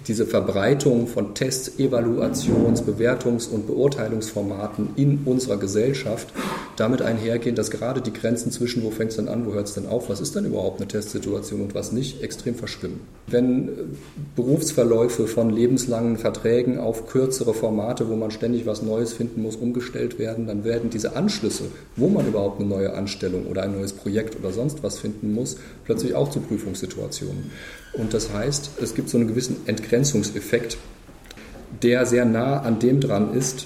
[0.07, 6.27] diese Verbreitung von Tests, Evaluations-, Bewertungs- und Beurteilungsformaten in unserer Gesellschaft
[6.77, 9.73] damit einhergehen, dass gerade die Grenzen zwischen, wo fängt es denn an, wo hört es
[9.73, 13.01] denn auf, was ist denn überhaupt eine Testsituation und was nicht, extrem verschwimmen.
[13.27, 13.71] Wenn äh,
[14.35, 20.19] Berufsverläufe von lebenslangen Verträgen auf kürzere Formate, wo man ständig was Neues finden muss, umgestellt
[20.19, 21.65] werden, dann werden diese Anschlüsse,
[21.95, 25.57] wo man überhaupt eine neue Anstellung oder ein neues Projekt oder sonst was finden muss,
[25.85, 27.51] plötzlich auch zu Prüfungssituationen.
[27.93, 29.57] Und das heißt, es gibt so einen gewissen
[29.97, 30.77] Entgrenzungseffekt,
[31.81, 33.65] der sehr nah an dem dran ist,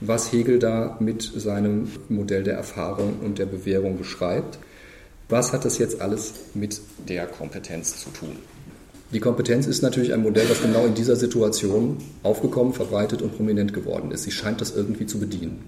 [0.00, 4.58] was Hegel da mit seinem Modell der Erfahrung und der Bewährung beschreibt.
[5.28, 8.36] Was hat das jetzt alles mit der Kompetenz zu tun?
[9.12, 13.72] Die Kompetenz ist natürlich ein Modell, das genau in dieser Situation aufgekommen, verbreitet und prominent
[13.72, 14.22] geworden ist.
[14.22, 15.64] Sie scheint das irgendwie zu bedienen.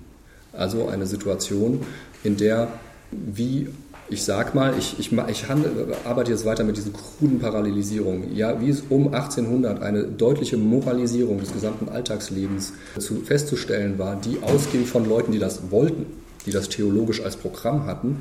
[0.53, 1.85] Also eine Situation,
[2.23, 2.69] in der
[3.11, 3.69] wie
[4.09, 8.35] ich sag mal, ich, ich, ich handle, arbeite jetzt weiter mit diesen kruden Parallelisierungen.
[8.37, 14.39] Ja, wie es um 1800 eine deutliche Moralisierung des gesamten Alltagslebens zu, festzustellen war, die
[14.43, 16.07] ausging von Leuten, die das wollten,
[16.47, 18.21] die das theologisch als Programm hatten,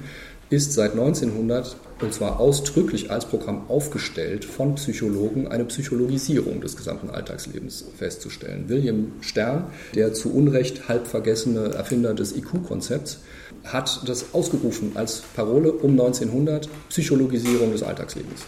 [0.50, 7.10] ist seit 1900 und zwar ausdrücklich als Programm aufgestellt von Psychologen eine Psychologisierung des gesamten
[7.10, 8.66] Alltagslebens festzustellen.
[8.68, 13.20] William Stern, der zu Unrecht halb vergessene Erfinder des IQ-Konzepts,
[13.66, 18.42] hat das ausgerufen als Parole um 1900 Psychologisierung des Alltagslebens.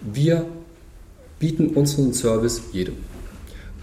[0.00, 0.46] Wir
[1.38, 2.96] bieten unseren Service jedem.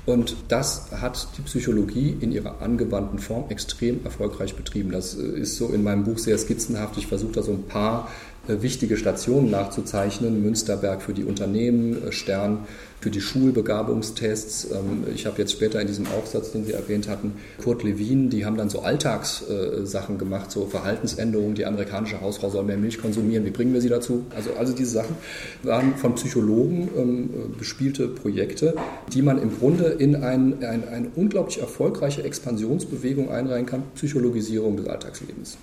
[0.06, 4.92] Und das hat die Psychologie in ihrer angewandten Form extrem erfolgreich betrieben.
[4.92, 6.98] Das ist so in meinem Buch sehr skizzenhaft.
[6.98, 10.42] Ich versuche da so ein paar äh, wichtige Stationen nachzuzeichnen.
[10.44, 12.66] Münsterberg für die Unternehmen, äh, Stern
[13.02, 14.72] für die Schulbegabungstests.
[14.72, 17.34] Ähm, ich habe jetzt später in diesem Aufsatz, den Sie erwähnt hatten,
[17.64, 21.56] Kurt Lewin, die haben dann so Alltagssachen gemacht, so Verhaltensänderungen.
[21.56, 23.46] Die amerikanische Hausfrau soll mehr Milch konsumieren.
[23.46, 24.26] Wie bringen wir sie dazu?
[24.36, 25.16] Also, also diese Sachen
[25.64, 28.76] waren von Psychologen ähm, bespielte Projekte,
[29.14, 34.88] die man im Grunde in ein, ein, eine unglaublich erfolgreiche Expansionsbewegung einreihen kann, Psychologisierung des
[34.88, 35.58] Alltagslebens.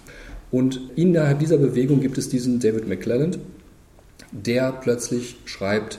[0.50, 3.38] Und innerhalb dieser Bewegung gibt es diesen David McClelland,
[4.30, 5.98] der plötzlich schreibt,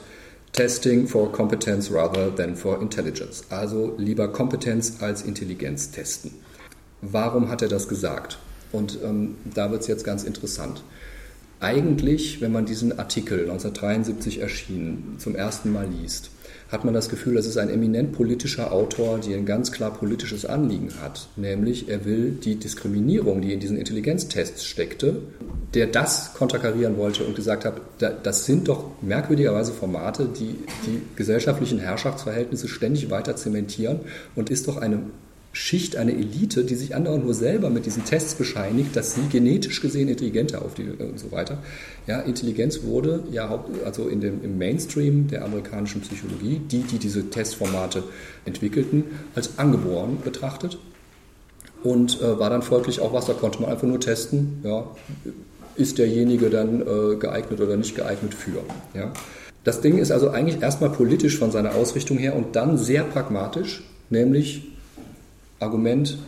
[0.52, 3.44] Testing for Competence rather than for Intelligence.
[3.50, 6.32] Also lieber Kompetenz als Intelligenz testen.
[7.00, 8.38] Warum hat er das gesagt?
[8.72, 10.82] Und ähm, da wird es jetzt ganz interessant.
[11.60, 16.30] Eigentlich, wenn man diesen Artikel 1973 erschienen zum ersten Mal liest,
[16.70, 20.44] hat man das Gefühl, das ist ein eminent politischer Autor, der ein ganz klar politisches
[20.44, 21.26] Anliegen hat.
[21.36, 25.22] Nämlich, er will die Diskriminierung, die in diesen Intelligenztests steckte,
[25.74, 27.80] der das konterkarieren wollte und gesagt hat,
[28.22, 34.00] das sind doch merkwürdigerweise Formate, die die gesellschaftlichen Herrschaftsverhältnisse ständig weiter zementieren
[34.36, 35.00] und ist doch eine
[35.58, 39.80] Schicht, eine Elite, die sich andauernd nur selber mit diesen Tests bescheinigt, dass sie genetisch
[39.80, 41.58] gesehen intelligenter auf die und so weiter.
[42.06, 47.28] Ja, Intelligenz wurde ja also in dem, im Mainstream der amerikanischen Psychologie, die, die diese
[47.28, 48.04] Testformate
[48.44, 49.02] entwickelten,
[49.34, 50.78] als angeboren betrachtet
[51.82, 54.86] und äh, war dann folglich auch was, da konnte man einfach nur testen, ja,
[55.74, 58.62] ist derjenige dann äh, geeignet oder nicht geeignet für.
[58.94, 59.12] Ja.
[59.64, 63.82] Das Ding ist also eigentlich erstmal politisch von seiner Ausrichtung her und dann sehr pragmatisch,
[64.08, 64.68] nämlich
[65.60, 66.18] Argument,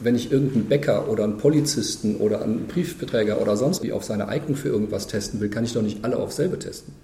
[0.00, 4.28] wenn ich irgendeinen Bäcker oder einen Polizisten oder einen Briefbeträger oder sonst wie auf seine
[4.28, 6.94] Eignung für irgendwas testen will, kann ich doch nicht alle auf selbe testen.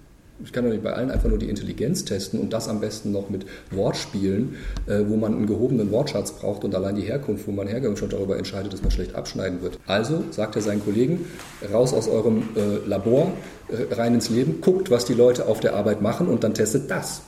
[0.43, 3.11] Ich kann doch nicht bei allen einfach nur die Intelligenz testen und das am besten
[3.11, 4.55] noch mit Wortspielen,
[4.87, 8.09] äh, wo man einen gehobenen Wortschatz braucht und allein die Herkunft, wo man Hergang schon
[8.09, 9.79] darüber entscheidet, dass man schlecht abschneiden wird.
[9.85, 11.25] Also sagt er seinen Kollegen,
[11.71, 13.31] raus aus eurem äh, Labor,
[13.91, 17.21] rein ins Leben, guckt, was die Leute auf der Arbeit machen und dann testet das.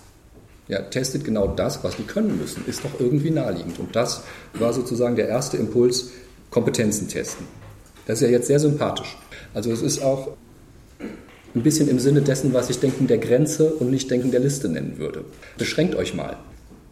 [0.68, 3.80] Ja, testet genau das, was die können müssen, ist doch irgendwie naheliegend.
[3.80, 4.24] Und das
[4.54, 6.10] war sozusagen der erste Impuls,
[6.50, 7.46] Kompetenzen testen.
[8.08, 9.18] Das ist ja jetzt sehr sympathisch.
[9.54, 10.30] Also es ist auch
[11.54, 14.68] ein bisschen im Sinne dessen, was ich Denken der Grenze und nicht Denken der Liste
[14.70, 15.26] nennen würde.
[15.58, 16.38] Beschränkt euch mal.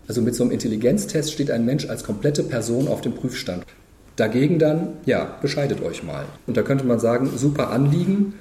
[0.07, 3.65] Also mit so einem Intelligenztest steht ein Mensch als komplette Person auf dem Prüfstand.
[4.15, 6.25] Dagegen dann, ja, bescheidet euch mal.
[6.45, 8.33] Und da könnte man sagen, super Anliegen.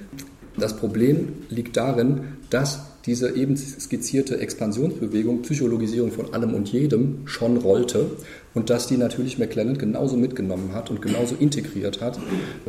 [0.57, 7.57] Das Problem liegt darin, dass diese eben skizzierte Expansionsbewegung, Psychologisierung von allem und jedem schon
[7.57, 8.11] rollte
[8.53, 12.19] und dass die natürlich McClelland genauso mitgenommen hat und genauso integriert hat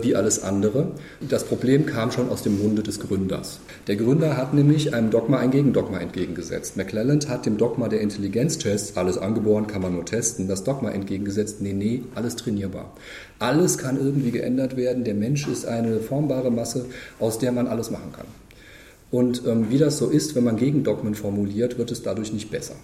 [0.01, 0.92] wie alles andere.
[1.29, 3.61] Das Problem kam schon aus dem Munde des Gründers.
[3.87, 6.77] Der Gründer hat nämlich einem Dogma ein Gegendogma entgegengesetzt.
[6.77, 11.61] McClelland hat dem Dogma der Intelligenztests, alles angeboren, kann man nur testen, das Dogma entgegengesetzt,
[11.61, 12.92] nee, nee, alles trainierbar.
[13.38, 15.05] Alles kann irgendwie geändert werden.
[15.05, 16.87] Der Mensch ist eine formbare Masse,
[17.20, 18.27] aus der man alles machen kann.
[19.14, 22.74] Und ähm, wie das so ist, wenn man Gegendogmen formuliert, wird es dadurch nicht besser.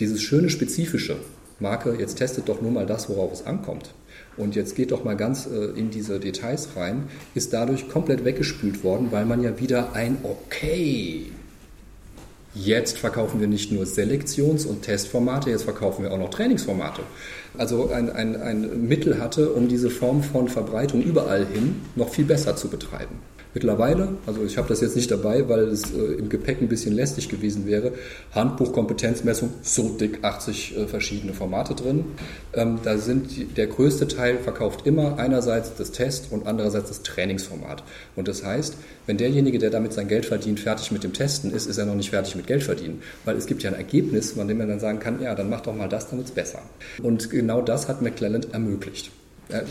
[0.00, 1.16] Dieses schöne Spezifische,
[1.60, 3.90] Marke, jetzt testet doch nur mal das, worauf es ankommt.
[4.38, 8.82] Und jetzt geht doch mal ganz äh, in diese Details rein, ist dadurch komplett weggespült
[8.82, 11.26] worden, weil man ja wieder ein Okay.
[12.54, 17.02] Jetzt verkaufen wir nicht nur Selektions- und Testformate, jetzt verkaufen wir auch noch Trainingsformate.
[17.58, 22.24] Also ein, ein, ein Mittel hatte, um diese Form von Verbreitung überall hin noch viel
[22.24, 23.16] besser zu betreiben.
[23.54, 26.94] Mittlerweile, also ich habe das jetzt nicht dabei, weil es äh, im Gepäck ein bisschen
[26.94, 27.92] lästig gewesen wäre,
[28.32, 32.04] Handbuch Kompetenzmessung, so dick 80 äh, verschiedene Formate drin.
[32.52, 37.02] Ähm, da sind die, der größte Teil verkauft immer einerseits das Test und andererseits das
[37.02, 37.82] Trainingsformat.
[38.16, 41.66] Und das heißt, wenn derjenige, der damit sein Geld verdient, fertig mit dem Testen ist,
[41.66, 43.02] ist er noch nicht fertig mit Geld verdienen.
[43.24, 45.62] Weil es gibt ja ein Ergebnis, von dem man dann sagen kann, ja, dann mach
[45.62, 46.60] doch mal das, dann wird es besser.
[47.02, 49.10] Und genau das hat McClelland ermöglicht.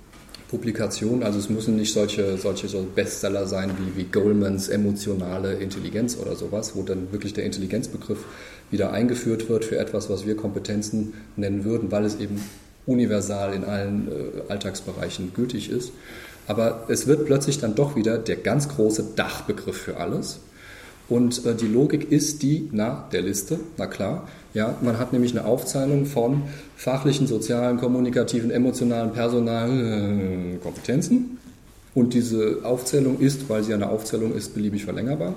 [0.48, 1.22] Publikationen.
[1.22, 6.36] Also es müssen nicht solche, solche so Bestseller sein wie, wie Goldmans emotionale Intelligenz oder
[6.36, 8.24] sowas, wo dann wirklich der Intelligenzbegriff
[8.70, 12.42] wieder eingeführt wird für etwas, was wir Kompetenzen nennen würden, weil es eben
[12.86, 15.92] universal in allen äh, Alltagsbereichen gültig ist.
[16.46, 20.40] Aber es wird plötzlich dann doch wieder der ganz große Dachbegriff für alles.
[21.08, 24.28] Und äh, die Logik ist die, na, der Liste, na klar.
[24.54, 26.44] Ja, man hat nämlich eine Aufzeichnung von
[26.78, 31.38] fachlichen, sozialen, kommunikativen, emotionalen, personalen äh, Kompetenzen.
[31.92, 35.34] Und diese Aufzählung ist, weil sie eine Aufzählung ist, beliebig verlängerbar.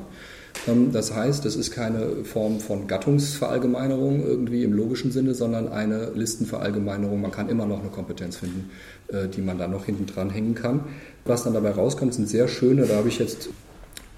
[0.68, 6.12] Ähm, das heißt, es ist keine Form von Gattungsverallgemeinerung irgendwie im logischen Sinne, sondern eine
[6.14, 7.20] Listenverallgemeinerung.
[7.20, 8.70] Man kann immer noch eine Kompetenz finden,
[9.08, 10.82] äh, die man da noch hinten dran hängen kann.
[11.26, 13.50] Was dann dabei rauskommt, sind sehr schöne, da habe ich jetzt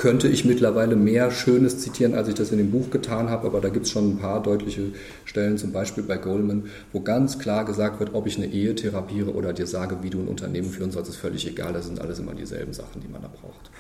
[0.04, 3.62] könnte ich mittlerweile mehr Schönes zitieren, als ich das in dem Buch getan habe, aber
[3.62, 4.88] da gibt es schon ein paar deutliche
[5.24, 9.34] Stellen, zum Beispiel bei Goldman, wo ganz klar gesagt wird, ob ich eine Ehe therapiere
[9.34, 11.72] oder dir sage, wie du ein Unternehmen führen sollst, ist völlig egal.
[11.72, 13.72] Das sind alles immer dieselben Sachen, die man da braucht.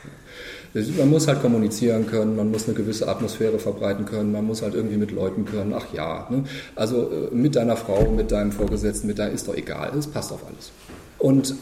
[0.98, 4.76] Man muss halt kommunizieren können, man muss eine gewisse Atmosphäre verbreiten können, man muss halt
[4.76, 5.74] irgendwie mit Leuten können.
[5.76, 6.46] Ach ja, ne?
[6.74, 10.32] also äh, mit deiner Frau, mit deinem Vorgesetzten, mit deinem ist doch egal, es passt
[10.32, 10.72] auf alles.
[11.20, 11.54] Und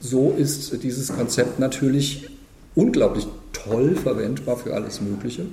[0.00, 2.28] so ist dieses Konzept natürlich
[2.74, 3.28] unglaublich
[3.64, 5.46] toll verwendbar für alles Mögliche.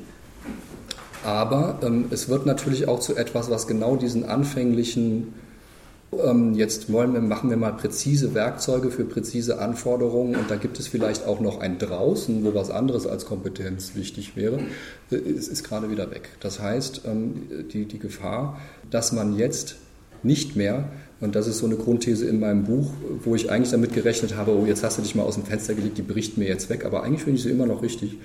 [1.23, 5.33] Aber ähm, es wird natürlich auch zu etwas, was genau diesen anfänglichen,
[6.23, 10.79] ähm, jetzt wollen wir, machen wir mal präzise Werkzeuge für präzise Anforderungen und da gibt
[10.79, 14.59] es vielleicht auch noch ein Draußen, wo was anderes als Kompetenz wichtig wäre,
[15.09, 16.29] äh, es ist gerade wieder weg.
[16.41, 18.59] Das heißt, ähm, die, die Gefahr,
[18.91, 19.77] dass man jetzt
[20.21, 20.89] nicht mehr
[21.21, 22.91] und das ist so eine Grundthese in meinem Buch,
[23.23, 25.73] wo ich eigentlich damit gerechnet habe, oh, jetzt hast du dich mal aus dem Fenster
[25.73, 26.85] gelegt, die berichten mir jetzt weg.
[26.85, 28.17] Aber eigentlich finde ich sie immer noch richtig.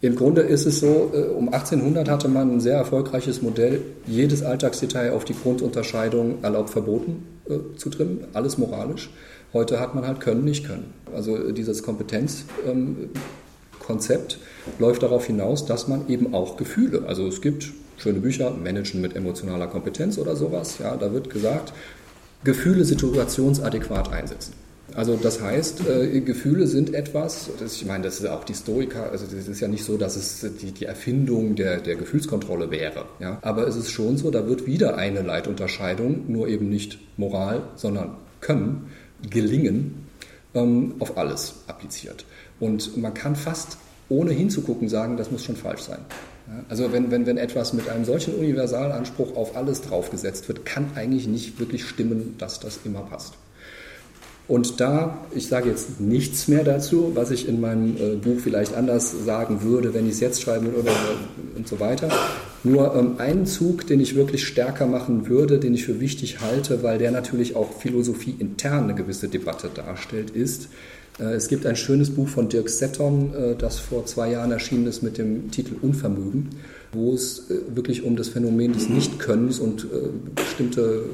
[0.00, 4.42] Im Grunde ist es so, äh, um 1800 hatte man ein sehr erfolgreiches Modell, jedes
[4.42, 9.10] Alltagsdetail auf die Grundunterscheidung erlaubt verboten äh, zu trimmen, alles moralisch.
[9.52, 10.92] Heute hat man halt können, nicht können.
[11.14, 13.18] Also äh, dieses Kompetenzkonzept
[13.86, 14.40] ähm,
[14.78, 19.14] läuft darauf hinaus, dass man eben auch Gefühle, also es gibt schöne Bücher, Managen mit
[19.14, 21.72] emotionaler Kompetenz oder sowas, ja, da wird gesagt,
[22.44, 24.54] Gefühle situationsadäquat einsetzen.
[24.94, 29.10] Also das heißt, äh, Gefühle sind etwas, das, ich meine, das ist auch die Stoiker,
[29.10, 33.06] also das ist ja nicht so, dass es die, die Erfindung der, der Gefühlskontrolle wäre.
[33.18, 33.38] Ja?
[33.42, 38.16] Aber es ist schon so, da wird wieder eine Leitunterscheidung, nur eben nicht Moral, sondern
[38.40, 38.90] Können,
[39.30, 40.06] Gelingen,
[40.54, 42.26] ähm, auf alles appliziert.
[42.60, 43.78] Und man kann fast
[44.08, 46.00] ohne hinzugucken sagen, das muss schon falsch sein.
[46.68, 51.26] Also wenn, wenn, wenn etwas mit einem solchen Universalanspruch auf alles draufgesetzt wird, kann eigentlich
[51.26, 53.34] nicht wirklich stimmen, dass das immer passt.
[54.48, 58.74] Und da, ich sage jetzt nichts mehr dazu, was ich in meinem äh, Buch vielleicht
[58.74, 60.90] anders sagen würde, wenn ich es jetzt schreiben würde
[61.56, 62.08] und so weiter.
[62.64, 66.82] Nur ähm, einen Zug, den ich wirklich stärker machen würde, den ich für wichtig halte,
[66.82, 70.68] weil der natürlich auch Philosophie intern eine gewisse Debatte darstellt, ist,
[71.18, 74.86] äh, es gibt ein schönes Buch von Dirk Setton, äh, das vor zwei Jahren erschienen
[74.86, 76.50] ist mit dem Titel Unvermögen,
[76.92, 79.86] wo es äh, wirklich um das Phänomen des Nichtkönnens und
[80.34, 81.04] bestimmte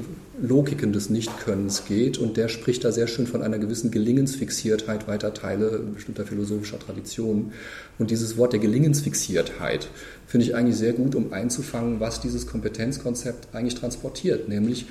[0.41, 2.17] Logiken des Nichtkönnens geht.
[2.17, 7.53] Und der spricht da sehr schön von einer gewissen Gelingensfixiertheit weiter Teile bestimmter philosophischer Traditionen.
[7.97, 9.87] Und dieses Wort der Gelingensfixiertheit
[10.27, 14.85] finde ich eigentlich sehr gut, um einzufangen, was dieses Kompetenzkonzept eigentlich transportiert, nämlich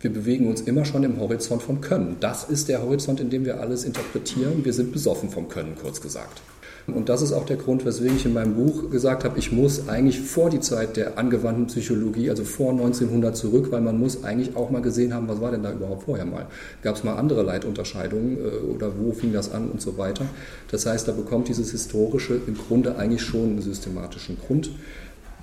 [0.00, 2.16] wir bewegen uns immer schon im Horizont vom Können.
[2.20, 4.64] Das ist der Horizont, in dem wir alles interpretieren.
[4.64, 6.42] Wir sind besoffen vom Können, kurz gesagt.
[6.86, 9.88] Und das ist auch der Grund, weswegen ich in meinem Buch gesagt habe, ich muss
[9.88, 14.54] eigentlich vor die Zeit der angewandten Psychologie, also vor 1900 zurück, weil man muss eigentlich
[14.54, 16.46] auch mal gesehen haben, was war denn da überhaupt vorher mal?
[16.82, 20.26] Gab es mal andere Leitunterscheidungen äh, oder wo fing das an und so weiter?
[20.70, 24.70] Das heißt, da bekommt dieses Historische im Grunde eigentlich schon einen systematischen Grund.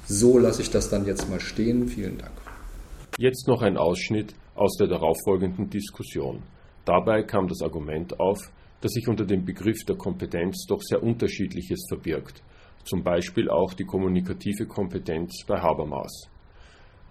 [0.08, 1.88] So lasse ich das dann jetzt mal stehen.
[1.90, 2.32] Vielen Dank.
[3.18, 6.42] Jetzt noch ein Ausschnitt aus der darauffolgenden Diskussion.
[6.86, 8.50] Dabei kam das Argument auf,
[8.84, 12.44] dass sich unter dem Begriff der Kompetenz doch sehr unterschiedliches verbirgt,
[12.84, 16.30] zum Beispiel auch die kommunikative Kompetenz bei Habermas.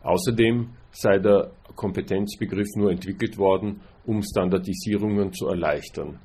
[0.02, 6.18] Außerdem sei der Kompetenzbegriff nur entwickelt worden, um Standardisierungen zu erleichtern.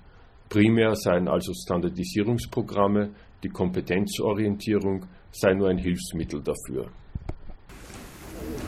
[0.49, 6.91] Primär seien also Standardisierungsprogramme, die Kompetenzorientierung sei nur ein Hilfsmittel dafür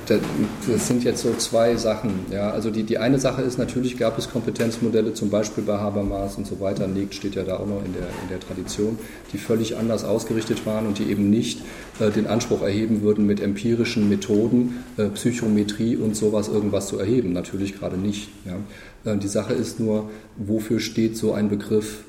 [0.09, 2.11] das sind jetzt so zwei Sachen.
[2.31, 6.35] Ja, also die, die eine Sache ist, natürlich gab es Kompetenzmodelle, zum Beispiel bei Habermas
[6.35, 8.97] und so weiter, Legt steht ja da auch noch in der, in der Tradition,
[9.33, 11.61] die völlig anders ausgerichtet waren und die eben nicht
[11.99, 17.33] äh, den Anspruch erheben würden, mit empirischen Methoden, äh, Psychometrie und sowas irgendwas zu erheben.
[17.33, 18.29] Natürlich gerade nicht.
[18.45, 19.11] Ja.
[19.11, 22.03] Äh, die Sache ist nur, wofür steht so ein Begriff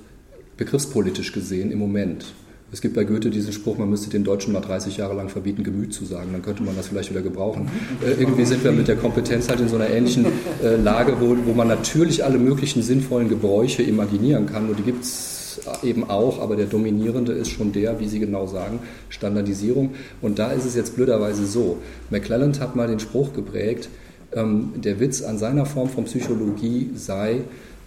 [0.57, 2.35] begriffspolitisch gesehen im Moment?
[2.73, 5.65] Es gibt bei Goethe diesen Spruch, man müsste den Deutschen mal 30 Jahre lang verbieten,
[5.65, 6.29] Gemüt zu sagen.
[6.33, 7.69] Dann könnte man das vielleicht wieder gebrauchen.
[8.05, 10.27] Äh, irgendwie sind wir mit der Kompetenz halt in so einer ähnlichen
[10.63, 14.69] äh, Lage, wo, wo man natürlich alle möglichen sinnvollen Gebräuche imaginieren kann.
[14.69, 18.47] Und die gibt es eben auch, aber der dominierende ist schon der, wie Sie genau
[18.47, 19.95] sagen, Standardisierung.
[20.23, 21.79] Und da ist es jetzt blöderweise so.
[22.11, 23.89] McClelland hat mal den Spruch geprägt,
[24.33, 27.41] ähm, der Witz an seiner Form von Psychologie sei,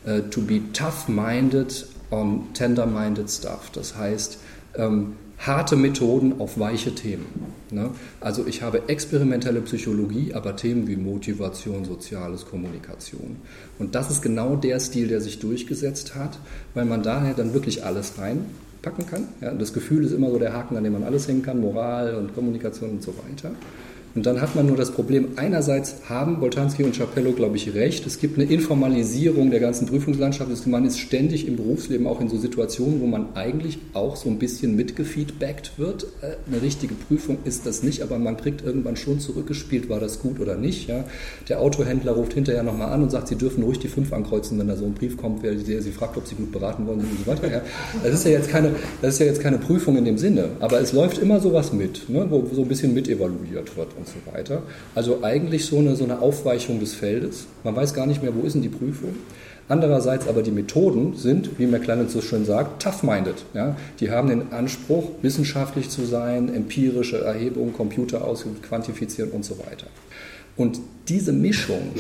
[0.06, 3.70] äh, to be tough-minded on tender-minded stuff.
[3.74, 4.40] Das heißt,
[4.76, 7.26] ähm, harte Methoden auf weiche Themen.
[7.72, 7.90] Ne?
[8.22, 13.38] Also ich habe experimentelle Psychologie, aber Themen wie Motivation, Soziales, Kommunikation.
[13.80, 16.40] Und das ist genau der Stil, der sich durchgesetzt hat,
[16.74, 19.28] weil man daher dann wirklich alles reinpacken kann.
[19.42, 19.52] Ja?
[19.54, 22.34] Das Gefühl ist immer so der Haken, an dem man alles hängen kann, Moral und
[22.34, 23.52] Kommunikation und so weiter.
[24.16, 28.06] Und dann hat man nur das Problem, einerseits haben Boltanski und Chapello, glaube ich, recht,
[28.06, 30.68] es gibt eine Informalisierung der ganzen Prüfungslandschaft.
[30.68, 34.38] Man ist ständig im Berufsleben auch in so Situationen, wo man eigentlich auch so ein
[34.38, 36.04] bisschen mitgefeedbackt wird.
[36.22, 40.20] Äh, eine richtige Prüfung ist das nicht, aber man kriegt irgendwann schon zurückgespielt, war das
[40.20, 40.88] gut oder nicht.
[40.88, 41.06] Ja.
[41.50, 44.68] Der Autohändler ruft hinterher nochmal an und sagt, Sie dürfen ruhig die 5 ankreuzen, wenn
[44.68, 47.32] da so ein Brief kommt, der Sie fragt, ob Sie gut beraten wollen und so
[47.32, 47.52] weiter.
[47.52, 47.62] Ja.
[48.04, 50.80] Das, ist ja jetzt keine, das ist ja jetzt keine Prüfung in dem Sinne, aber
[50.80, 54.64] es läuft immer sowas mit, ne, wo so ein bisschen mitevaluiert wird und so weiter.
[54.96, 57.46] Also eigentlich so eine, so eine Aufweichung des Feldes.
[57.64, 59.16] Man weiß gar nicht mehr, wo ist denn die Prüfung.
[59.70, 63.46] Andererseits aber die Methoden sind, wie McLennan so schön sagt, tough-minded.
[63.54, 63.78] Ja?
[64.00, 68.22] Die haben den Anspruch, wissenschaftlich zu sein, empirische Erhebungen, Computer
[68.62, 69.88] quantifizieren und so weiter.
[70.56, 71.94] Und diese Mischung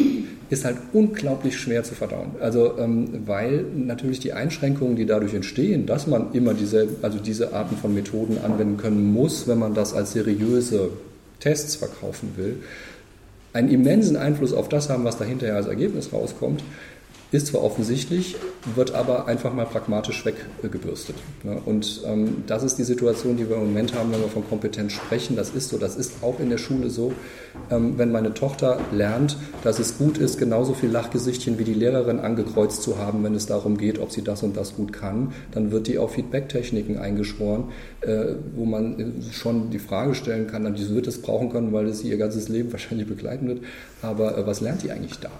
[0.49, 2.31] ist halt unglaublich schwer zu verdauen.
[2.39, 7.53] Also, ähm, weil natürlich die Einschränkungen, die dadurch entstehen, dass man immer diese, also diese
[7.53, 10.91] Arten von Methoden anwenden können muss, wenn man das als seriöse
[11.43, 12.63] Tests verkaufen will,
[13.51, 16.63] einen immensen Einfluss auf das haben, was da hinterher als Ergebnis rauskommt
[17.33, 18.35] ist zwar offensichtlich,
[18.75, 21.15] wird aber einfach mal pragmatisch weggebürstet.
[21.65, 24.93] Und ähm, das ist die Situation, die wir im Moment haben, wenn wir von Kompetenz
[24.93, 25.35] sprechen.
[25.35, 27.11] Das ist so, das ist auch in der Schule so.
[27.71, 32.19] Ähm, wenn meine Tochter lernt, dass es gut ist, genauso viel Lachgesichtchen wie die Lehrerin
[32.19, 35.71] angekreuzt zu haben, wenn es darum geht, ob sie das und das gut kann, dann
[35.71, 37.65] wird die auf Feedback-Techniken eingeschworen,
[38.01, 42.03] äh, wo man schon die Frage stellen kann, sie wird es brauchen können, weil es
[42.03, 43.61] ihr ganzes Leben wahrscheinlich begleiten wird.
[44.01, 45.31] Aber äh, was lernt die eigentlich da?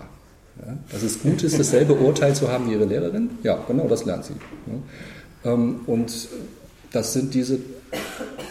[0.60, 4.06] Ja, dass es gut ist, dasselbe Urteil zu haben wie ihre Lehrerin, ja, genau, das
[4.06, 4.34] lernt sie.
[5.43, 5.54] Ja.
[5.54, 6.28] Ähm, und
[6.91, 7.60] das sind diese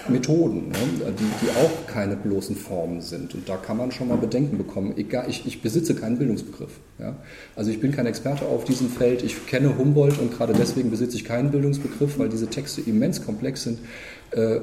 [0.09, 3.34] Methoden, ne, die, die auch keine bloßen Formen sind.
[3.34, 4.94] Und da kann man schon mal Bedenken bekommen.
[4.96, 6.72] Egal, ich, ich besitze keinen Bildungsbegriff.
[6.98, 7.16] Ja.
[7.55, 9.22] Also ich bin kein Experte auf diesem Feld.
[9.22, 13.62] Ich kenne Humboldt und gerade deswegen besitze ich keinen Bildungsbegriff, weil diese Texte immens komplex
[13.62, 13.78] sind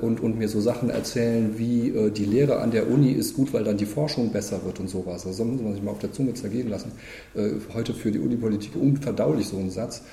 [0.01, 3.53] und, und mir so Sachen erzählen wie äh, die Lehre an der Uni ist gut,
[3.53, 5.27] weil dann die Forschung besser wird und sowas.
[5.27, 6.91] Also muss man sich mal auf der Zunge zergehen lassen.
[7.35, 10.03] Äh, heute für die Unipolitik unverdaulich so ein Satz.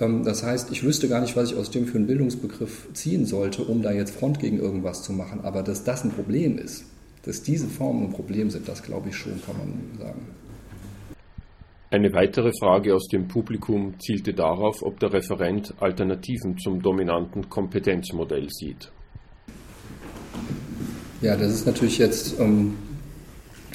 [0.00, 3.24] Ähm, das heißt, ich wüsste gar nicht, was ich aus dem für einen Bildungsbegriff ziehen
[3.24, 5.40] sollte, um da jetzt Front gegen irgendwas zu machen.
[5.42, 6.84] Aber dass das ein Problem ist,
[7.22, 10.20] dass diese Formen ein Problem sind, das glaube ich schon, kann man sagen.
[11.90, 18.48] Eine weitere Frage aus dem Publikum zielte darauf, ob der Referent Alternativen zum dominanten Kompetenzmodell
[18.50, 18.90] sieht.
[21.24, 22.74] Ja, das ist natürlich jetzt ähm,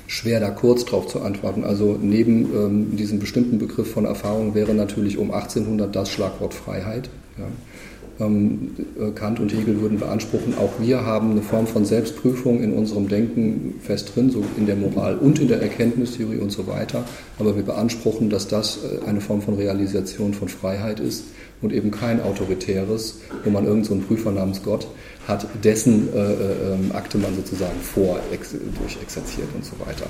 [0.06, 1.64] schwer, da kurz drauf zu antworten.
[1.64, 7.10] Also neben ähm, diesem bestimmten Begriff von Erfahrung wäre natürlich um 1800 das Schlagwort Freiheit.
[7.39, 8.24] Ja.
[8.24, 12.72] Ähm, äh, Kant und Hegel würden beanspruchen, auch wir haben eine Form von Selbstprüfung in
[12.74, 17.04] unserem Denken fest drin, so in der Moral und in der Erkenntnistheorie und so weiter.
[17.39, 21.24] Aber wir beanspruchen, dass das äh, eine Form von Realisation von Freiheit ist
[21.64, 24.88] und eben kein autoritäres, wo man irgendeinen so Prüfer namens Gott
[25.30, 30.07] hat, dessen äh, äh, Akte man sozusagen vor ex durchexerziert und so weiter.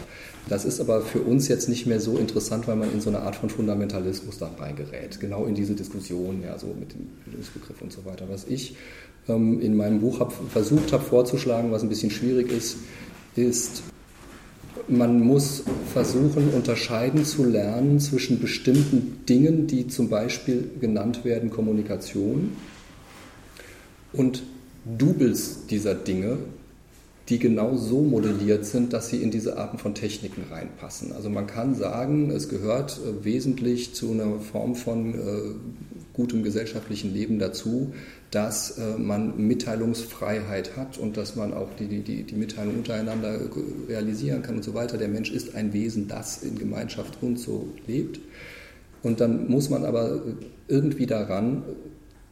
[0.48, 3.20] Das ist aber für uns jetzt nicht mehr so interessant, weil man in so eine
[3.20, 5.20] Art von Fundamentalismus da reingerät.
[5.20, 8.26] Genau in diese Diskussion, ja, so mit dem Bildungsbegriff und so weiter.
[8.30, 8.76] Was ich
[9.28, 12.78] ähm, in meinem Buch hab, versucht habe vorzuschlagen, was ein bisschen schwierig ist,
[13.36, 13.84] ist,
[14.88, 15.64] man muss
[15.94, 22.54] versuchen, unterscheiden zu lernen zwischen bestimmten Dingen, die zum Beispiel genannt werden Kommunikation,
[24.12, 24.42] und
[24.86, 26.38] Doubles dieser Dinge,
[27.30, 31.12] die genau so modelliert sind, dass sie in diese Arten von Techniken reinpassen.
[31.12, 35.18] Also man kann sagen, es gehört äh, wesentlich zu einer Form von äh,
[36.14, 37.94] gutem gesellschaftlichen Leben dazu,
[38.32, 43.40] dass äh, man Mitteilungsfreiheit hat und dass man auch die, die, die Mitteilung untereinander
[43.88, 44.98] realisieren kann und so weiter.
[44.98, 48.20] Der Mensch ist ein Wesen, das in Gemeinschaft und so lebt.
[49.04, 50.24] Und dann muss man aber
[50.68, 51.64] irgendwie daran,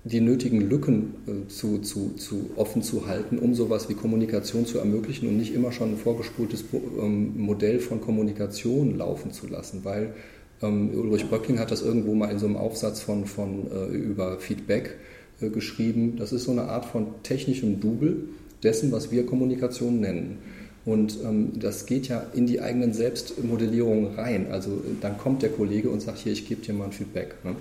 [0.07, 4.79] die nötigen Lücken äh, zu, zu, zu offen zu halten, um sowas wie Kommunikation zu
[4.79, 10.13] ermöglichen und nicht immer schon ein vorgespultes ähm, Modell von Kommunikation laufen zu lassen, weil
[10.61, 14.39] ähm, Ulrich Böckling hat das irgendwo mal in so einem Aufsatz von, von äh, über
[14.39, 14.95] Feedback
[15.41, 16.15] äh, geschrieben.
[16.17, 18.23] Das ist so eine Art von technischem Double
[18.63, 20.37] dessen, was wir Kommunikation nennen.
[20.85, 24.47] Und ähm, das geht ja in die eigenen Selbstmodellierungen rein.
[24.49, 27.35] Also dann kommt der Kollege und sagt, hier, ich gebe dir mal ein Feedback.
[27.43, 27.55] Ne?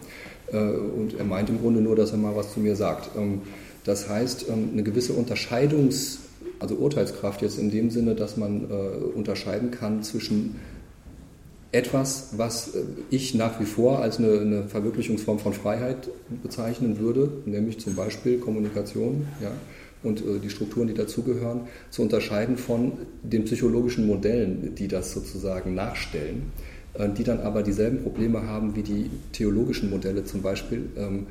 [0.52, 3.10] Äh, und er meint im Grunde nur, dass er mal was zu mir sagt.
[3.16, 3.42] Ähm,
[3.84, 6.18] das heißt, ähm, eine gewisse Unterscheidungs-,
[6.58, 8.74] also Urteilskraft jetzt in dem Sinne, dass man äh,
[9.14, 10.56] unterscheiden kann zwischen
[11.72, 16.08] etwas, was äh, ich nach wie vor als eine, eine, Verwirklichungsform von Freiheit
[16.42, 19.52] bezeichnen würde, nämlich zum Beispiel Kommunikation, ja,
[20.02, 22.92] und äh, die Strukturen, die dazugehören, zu unterscheiden von
[23.22, 26.52] den psychologischen Modellen, die das sozusagen nachstellen,
[27.16, 31.26] die dann aber dieselben Probleme haben wie die theologischen Modelle, zum Beispiel ähm,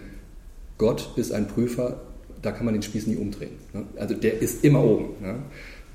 [0.78, 2.02] Gott ist ein Prüfer,
[2.42, 3.54] da kann man den Spieß nie umdrehen.
[3.74, 3.84] Ne?
[3.96, 5.06] Also der ist immer oben.
[5.22, 5.36] Ne?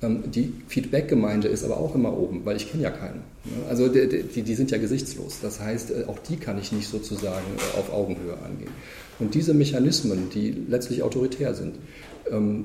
[0.02, 3.22] Ähm, die Feedback-Gemeinde ist aber auch immer oben, weil ich kenne ja keinen.
[3.44, 3.68] Ne?
[3.68, 5.38] Also die, die, sind ja gesichtslos.
[5.42, 7.46] Das heißt, äh, auch die kann ich nicht sozusagen
[7.78, 8.72] auf Augenhöhe angehen.
[9.18, 11.74] Und diese Mechanismen, die letztlich autoritär sind,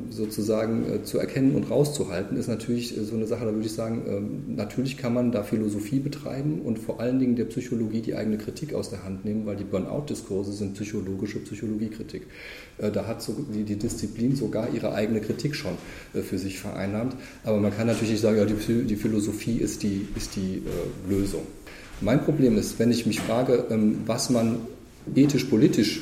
[0.09, 3.74] sozusagen äh, zu erkennen und rauszuhalten, ist natürlich äh, so eine Sache, da würde ich
[3.74, 8.16] sagen, ähm, natürlich kann man da Philosophie betreiben und vor allen Dingen der Psychologie die
[8.16, 12.24] eigene Kritik aus der Hand nehmen, weil die Burnout-Diskurse sind psychologische Psychologiekritik.
[12.78, 15.74] Äh, da hat die, Disziplin sogar ihre eigene Kritik schon
[16.13, 17.16] für sich vereinnahmt.
[17.43, 20.61] Aber man kann natürlich nicht sagen, ja, die, Philosophie ist die, ist die
[21.09, 21.41] Lösung.
[22.01, 24.57] Mein Problem ist, wenn ich mich frage, ähm, was man
[25.13, 26.01] ethisch-politisch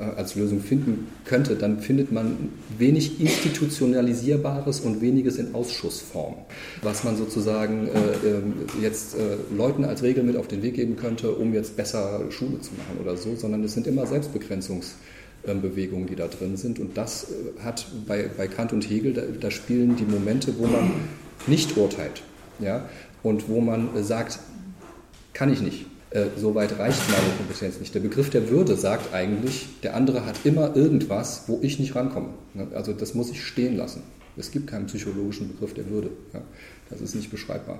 [0.00, 6.36] als Lösung finden könnte, dann findet man wenig institutionalisierbares und weniges in Ausschussform,
[6.82, 10.96] was man sozusagen äh, ähm, jetzt äh, Leuten als Regel mit auf den Weg geben
[10.96, 16.16] könnte, um jetzt besser Schule zu machen oder so, sondern es sind immer Selbstbegrenzungsbewegungen, die
[16.16, 16.78] da drin sind.
[16.78, 20.66] Und das äh, hat bei, bei Kant und Hegel, da, da spielen die Momente, wo
[20.66, 20.92] man
[21.46, 22.22] nicht urteilt
[22.58, 22.88] ja,
[23.22, 24.38] und wo man sagt,
[25.34, 25.89] kann ich nicht.
[26.10, 27.94] Äh, so weit reicht meine Kompetenz nicht.
[27.94, 32.30] Der Begriff der Würde sagt eigentlich, der andere hat immer irgendwas, wo ich nicht rankomme.
[32.54, 32.66] Ne?
[32.74, 34.02] Also das muss ich stehen lassen.
[34.36, 36.10] Es gibt keinen psychologischen Begriff der Würde.
[36.88, 37.78] Das ist nicht beschreibbar.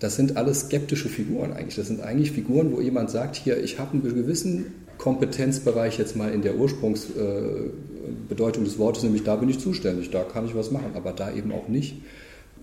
[0.00, 1.76] Das sind alles skeptische Figuren eigentlich.
[1.76, 6.32] Das sind eigentlich Figuren, wo jemand sagt, hier, ich habe einen gewissen Kompetenzbereich jetzt mal
[6.32, 10.90] in der Ursprungsbedeutung des Wortes, nämlich da bin ich zuständig, da kann ich was machen,
[10.94, 12.02] aber da eben auch nicht.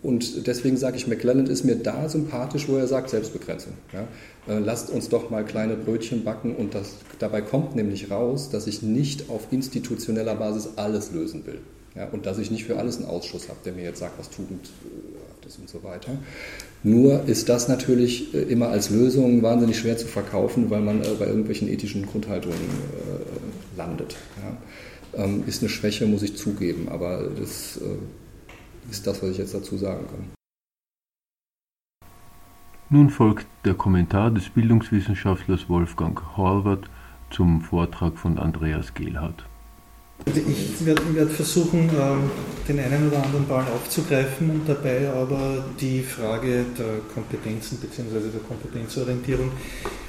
[0.01, 3.73] Und deswegen sage ich, McClelland ist mir da sympathisch, wo er sagt, Selbstbegrenzung.
[3.91, 4.07] Ja?
[4.53, 8.67] Äh, lasst uns doch mal kleine Brötchen backen und das, dabei kommt nämlich raus, dass
[8.67, 11.59] ich nicht auf institutioneller Basis alles lösen will.
[11.95, 12.07] Ja?
[12.07, 14.69] Und dass ich nicht für alles einen Ausschuss habe, der mir jetzt sagt, was Tugend
[14.85, 16.11] äh, ist und so weiter.
[16.83, 21.27] Nur ist das natürlich äh, immer als Lösung wahnsinnig schwer zu verkaufen, weil man bei
[21.27, 22.59] irgendwelchen ethischen Grundhaltungen
[23.75, 24.15] landet.
[24.37, 25.25] Ja?
[25.25, 27.79] Ähm, ist eine Schwäche, muss ich zugeben, aber das
[28.89, 30.31] ist das, was ich jetzt dazu sagen kann.
[32.91, 36.89] Nun folgt der Kommentar des Bildungswissenschaftlers Wolfgang Horvath
[37.29, 39.45] zum Vortrag von Andreas Gehlhardt.
[40.25, 42.31] Ich werde, versuchen, ähm,
[42.67, 48.29] den einen oder anderen Ball aufzugreifen und dabei aber die Frage der Kompetenzen bzw.
[48.31, 49.51] der Kompetenzorientierung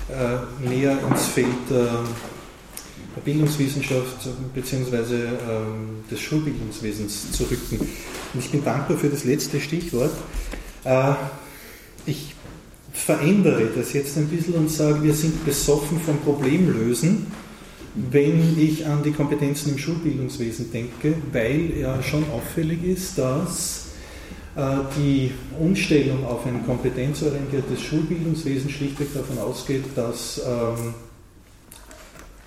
[0.09, 2.03] äh, näher ins Feld der
[3.25, 5.15] Bildungswissenschaft bzw.
[5.15, 7.81] Ähm, des Schulbildungswesens zu rücken.
[8.35, 10.13] Und ich bin dankbar für das letzte Stichwort.
[10.85, 11.15] Äh,
[12.07, 12.35] ich
[12.93, 17.27] verändere das jetzt ein bisschen und sage, wir sind besoffen vom Problemlösen,
[17.95, 23.87] wenn ich an die Kompetenzen im Schulbildungswesen denke, weil ja schon auffällig ist, dass
[24.57, 24.61] äh,
[24.97, 30.95] die Umstellung auf ein kompetenzorientiertes Schulbildungswesen schlichtweg davon ausgeht, dass ähm,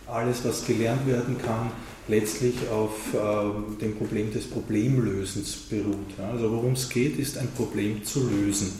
[0.07, 1.71] alles, was gelernt werden kann,
[2.07, 6.19] letztlich auf äh, dem Problem des Problemlösens beruht.
[6.31, 8.71] Also worum es geht, ist ein Problem zu lösen.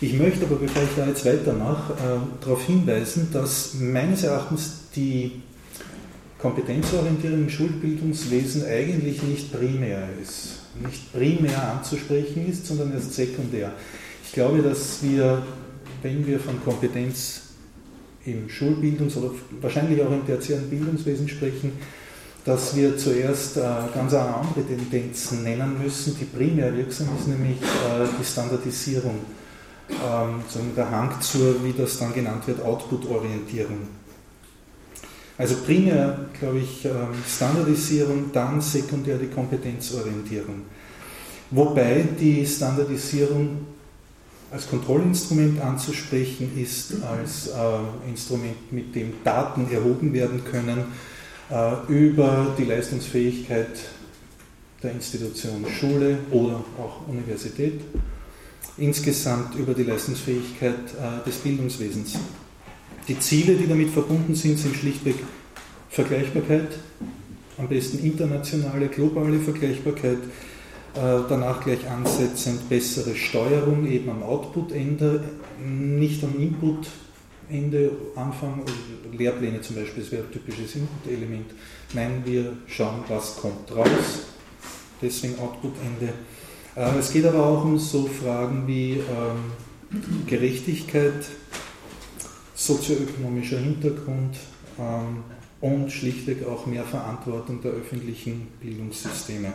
[0.00, 5.42] Ich möchte aber, bevor ich da jetzt weitermache, äh, darauf hinweisen, dass meines Erachtens die
[6.38, 13.72] Kompetenzorientierung im Schulbildungswesen eigentlich nicht primär ist, nicht primär anzusprechen ist, sondern erst sekundär.
[14.24, 15.42] Ich glaube, dass wir,
[16.02, 17.47] wenn wir von Kompetenz
[18.32, 21.72] im Schulbildungs- oder wahrscheinlich auch im tertiären Bildungswesen sprechen,
[22.44, 23.60] dass wir zuerst äh,
[23.94, 29.18] ganz andere Tendenzen nennen müssen, die primär wirksam ist, nämlich äh, die Standardisierung.
[29.90, 33.88] Ähm, der Hang zur, wie das dann genannt wird, Output-Orientierung.
[35.38, 40.62] Also primär, glaube ich, ähm, Standardisierung, dann sekundär die Kompetenzorientierung.
[41.50, 43.66] Wobei die Standardisierung
[44.50, 50.84] als Kontrollinstrument anzusprechen ist, als äh, Instrument, mit dem Daten erhoben werden können
[51.50, 53.68] äh, über die Leistungsfähigkeit
[54.82, 57.80] der Institution Schule oder auch Universität,
[58.78, 62.18] insgesamt über die Leistungsfähigkeit äh, des Bildungswesens.
[63.06, 65.16] Die Ziele, die damit verbunden sind, sind schlichtweg
[65.90, 66.68] Vergleichbarkeit,
[67.56, 70.18] am besten internationale, globale Vergleichbarkeit,
[70.94, 75.22] danach gleich ansetzend bessere Steuerung eben am Output-Ende,
[75.64, 78.62] nicht am Input-Ende, Anfang,
[79.12, 81.50] Lehrpläne zum Beispiel, das wäre ein typisches Input-Element.
[81.94, 84.26] Nein, wir schauen, was kommt raus,
[85.00, 86.12] deswegen Output-Ende.
[86.78, 89.52] Äh, es geht aber auch um so Fragen wie ähm,
[90.26, 91.26] Gerechtigkeit,
[92.54, 94.36] sozioökonomischer Hintergrund
[94.78, 95.24] ähm,
[95.60, 99.52] und schlichtweg auch mehr Verantwortung der öffentlichen Bildungssysteme.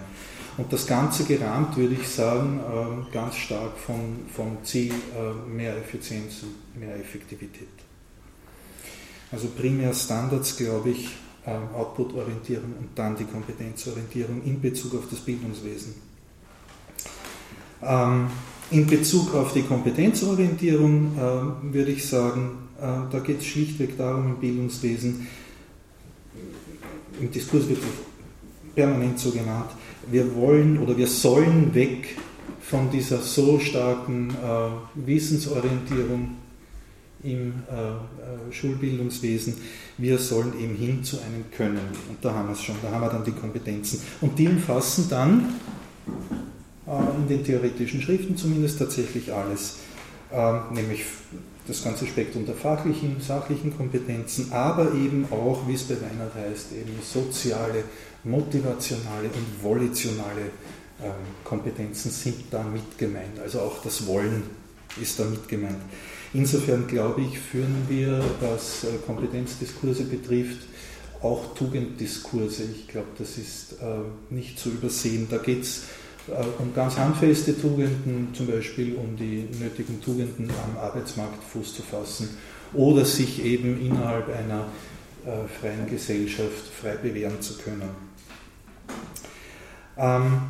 [0.57, 5.75] Und das Ganze gerahmt, würde ich sagen, ähm, ganz stark von, vom Ziel äh, mehr
[5.77, 7.67] Effizienz und mehr Effektivität.
[9.31, 11.09] Also primär Standards, glaube ich,
[11.47, 15.95] ähm, Output-Orientierung und dann die Kompetenzorientierung in Bezug auf das Bildungswesen.
[17.81, 18.27] Ähm,
[18.69, 21.15] in Bezug auf die Kompetenzorientierung
[21.63, 25.27] würde ich sagen, äh, da geht es schlichtweg darum im Bildungswesen,
[27.19, 27.79] im Diskurs wird
[28.75, 29.69] permanent so genannt,
[30.11, 32.17] wir wollen oder wir sollen weg
[32.61, 36.37] von dieser so starken äh, Wissensorientierung
[37.23, 39.55] im äh, äh, Schulbildungswesen.
[39.97, 41.79] Wir sollen eben hin zu einem Können.
[42.09, 44.01] Und da haben wir es schon, da haben wir dann die Kompetenzen.
[44.21, 45.55] Und die umfassen dann
[46.87, 49.77] äh, in den theoretischen Schriften zumindest tatsächlich alles,
[50.31, 51.03] ähm, nämlich
[51.65, 56.73] das ganze Spektrum der fachlichen, sachlichen Kompetenzen, aber eben auch, wie es bei Weinert heißt,
[56.73, 57.85] eben soziale
[58.23, 60.51] motivationale und volitionale
[61.01, 61.11] ähm,
[61.43, 63.39] Kompetenzen sind da mit gemeint.
[63.41, 64.43] Also auch das Wollen
[65.01, 65.79] ist da mit gemeint.
[66.33, 70.59] Insofern glaube ich, führen wir, was äh, Kompetenzdiskurse betrifft,
[71.21, 72.63] auch Tugenddiskurse.
[72.75, 75.27] Ich glaube, das ist äh, nicht zu übersehen.
[75.29, 75.83] Da geht es
[76.27, 81.81] äh, um ganz handfeste Tugenden, zum Beispiel um die nötigen Tugenden am Arbeitsmarkt Fuß zu
[81.81, 82.29] fassen
[82.73, 84.65] oder sich eben innerhalb einer
[85.61, 87.89] freien Gesellschaft frei bewähren zu können.
[89.97, 90.41] Ähm,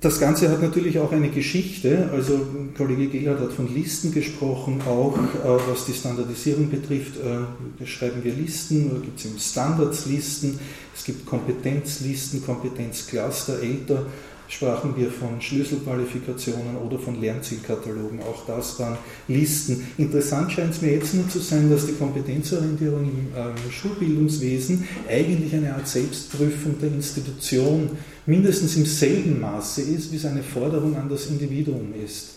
[0.00, 2.08] das Ganze hat natürlich auch eine Geschichte.
[2.12, 2.40] Also
[2.74, 7.16] Kollege Gehlert hat von Listen gesprochen, auch äh, was die Standardisierung betrifft.
[7.18, 10.58] Äh, schreiben wir Listen, oder gibt es im Standards Listen,
[10.96, 14.06] es gibt Kompetenzlisten, Kompetenzcluster, älter
[14.50, 18.20] sprachen wir von Schlüsselqualifikationen oder von Lernzielkatalogen.
[18.20, 18.98] Auch das waren
[19.28, 19.86] Listen.
[19.96, 25.54] Interessant scheint es mir jetzt nur zu sein, dass die Kompetenzorientierung im äh, Schulbildungswesen eigentlich
[25.54, 27.90] eine Art Selbstprüfung der Institution
[28.26, 32.30] mindestens im selben Maße ist, wie es eine Forderung an das Individuum ist,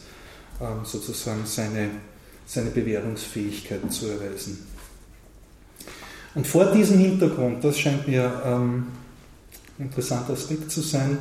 [0.61, 1.89] ähm, sozusagen seine,
[2.45, 4.59] seine Bewährungsfähigkeit zu erweisen.
[6.35, 8.85] Und vor diesem Hintergrund, das scheint mir ähm,
[9.79, 11.17] ein interessanter Aspekt zu sein,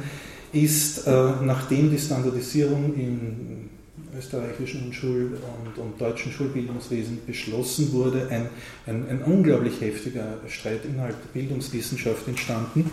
[0.53, 3.71] ist, äh, nachdem die Standardisierung im
[4.17, 8.49] österreichischen Schul- und, und, deutschen Schulbildungswesen beschlossen wurde, ein,
[8.87, 12.91] ein, ein, unglaublich heftiger Streit innerhalb der Bildungswissenschaft entstanden,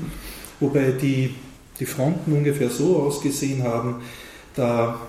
[0.59, 1.35] wobei die,
[1.79, 3.95] die Fronten ungefähr so ausgesehen haben,
[4.55, 4.99] da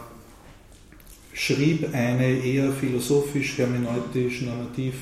[1.32, 4.94] schrieb eine eher philosophisch, hermeneutisch, normativ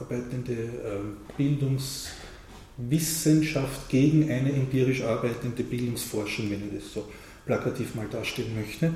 [0.00, 2.08] arbeitende äh, Bildungs-
[2.76, 7.04] Wissenschaft gegen eine empirisch arbeitende Bildungsforschung, wenn ich das so
[7.46, 8.92] plakativ mal darstellen möchte.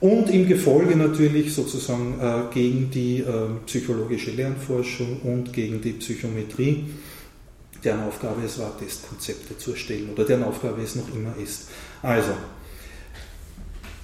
[0.00, 6.84] Und im Gefolge natürlich sozusagen äh, gegen die äh, psychologische Lernforschung und gegen die Psychometrie,
[7.82, 11.68] deren Aufgabe es war, Testkonzepte zu erstellen oder deren Aufgabe es noch immer ist.
[12.02, 12.32] Also,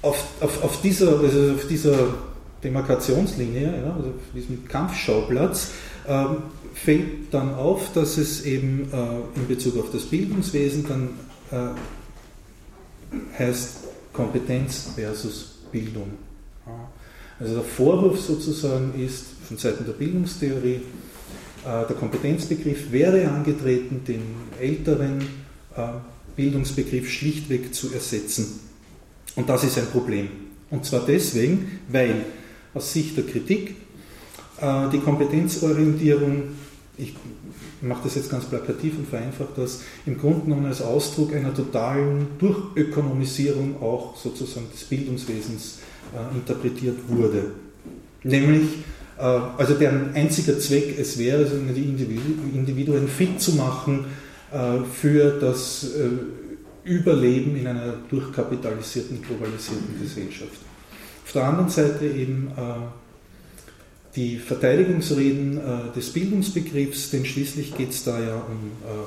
[0.03, 2.15] auf, auf, auf dieser, also auf dieser
[2.63, 5.73] Demarkationslinie, ja, also auf diesem Kampfschauplatz,
[6.09, 6.37] ähm,
[6.85, 11.09] fällt dann auf, dass es eben äh, in Bezug auf das Bildungswesen dann
[11.51, 13.77] äh, heißt
[14.13, 16.11] Kompetenz versus Bildung.
[17.39, 20.81] Also der Vorwurf sozusagen ist von Seiten der Bildungstheorie,
[21.65, 24.23] äh, der Kompetenzbegriff wäre angetreten, den
[24.61, 25.51] älteren
[26.35, 28.59] Bildungsbegriff schlichtweg zu ersetzen.
[29.37, 30.29] Und das ist ein Problem.
[30.69, 32.25] Und zwar deswegen, weil
[32.75, 33.77] aus Sicht der Kritik
[34.61, 36.43] die Kompetenzorientierung
[37.01, 37.15] ich
[37.81, 42.27] mache das jetzt ganz plakativ und vereinfacht das, im Grunde genommen als Ausdruck einer totalen
[42.39, 45.79] Durchökonomisierung auch sozusagen des Bildungswesens
[46.15, 47.53] äh, interpretiert wurde.
[48.23, 48.69] Nämlich,
[49.19, 51.85] äh, also deren einziger Zweck es wäre, die
[52.55, 54.07] Individuen fit zu machen
[54.53, 56.09] äh, für das äh,
[56.83, 60.59] Überleben in einer durchkapitalisierten, globalisierten Gesellschaft.
[61.25, 62.61] Auf der anderen Seite eben äh,
[64.17, 69.07] die Verteidigungsreden äh, des Bildungsbegriffs, denn schließlich geht es da ja um äh,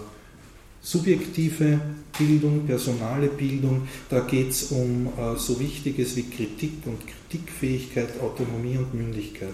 [0.82, 1.80] subjektive
[2.18, 8.78] Bildung, personale Bildung, da geht es um äh, so Wichtiges wie Kritik und Kritikfähigkeit, Autonomie
[8.78, 9.50] und Mündigkeit.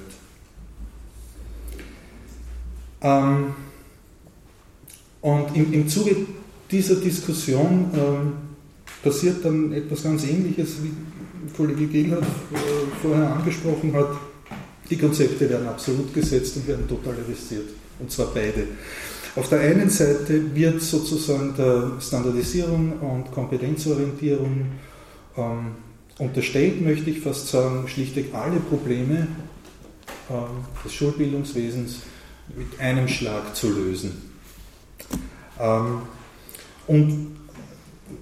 [3.02, 3.54] Ähm,
[5.22, 6.16] und im, im Zuge
[6.70, 8.34] dieser Diskussion ähm,
[9.04, 10.92] passiert dann etwas ganz Ähnliches, wie
[11.56, 12.58] Kollege Gehlhardt äh,
[13.02, 14.29] vorher angesprochen hat
[14.90, 17.70] die Konzepte werden absolut gesetzt und werden totalarisiert.
[18.00, 18.66] Und zwar beide.
[19.36, 24.66] Auf der einen Seite wird sozusagen der Standardisierung und Kompetenzorientierung
[25.38, 25.72] ähm,
[26.18, 29.28] unterstellt, möchte ich fast sagen, schlichtweg alle Probleme
[30.30, 32.02] ähm, des Schulbildungswesens
[32.58, 34.12] mit einem Schlag zu lösen.
[35.60, 36.02] Ähm,
[36.88, 37.38] und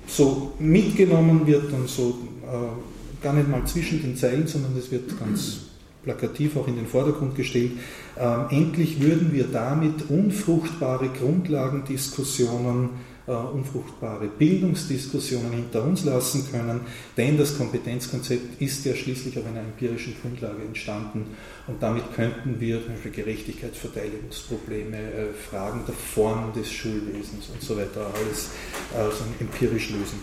[0.07, 5.18] so mitgenommen wird und so äh, gar nicht mal zwischen den Zeilen, sondern es wird
[5.18, 5.66] ganz
[6.08, 7.74] plakativ auch in den Vordergrund gestellt,
[8.18, 12.91] ähm, endlich würden wir damit unfruchtbare Grundlagendiskussionen,
[13.28, 16.80] äh, unfruchtbare Bildungsdiskussionen hinter uns lassen können,
[17.18, 21.26] denn das Kompetenzkonzept ist ja schließlich auf einer empirischen Grundlage entstanden
[21.68, 27.76] und damit könnten wir zum Beispiel Gerechtigkeitsverteidigungsprobleme, äh, Fragen der Form des Schulwesens und so
[27.76, 28.51] weiter alles
[28.95, 30.20] äh, so empirisch lösen.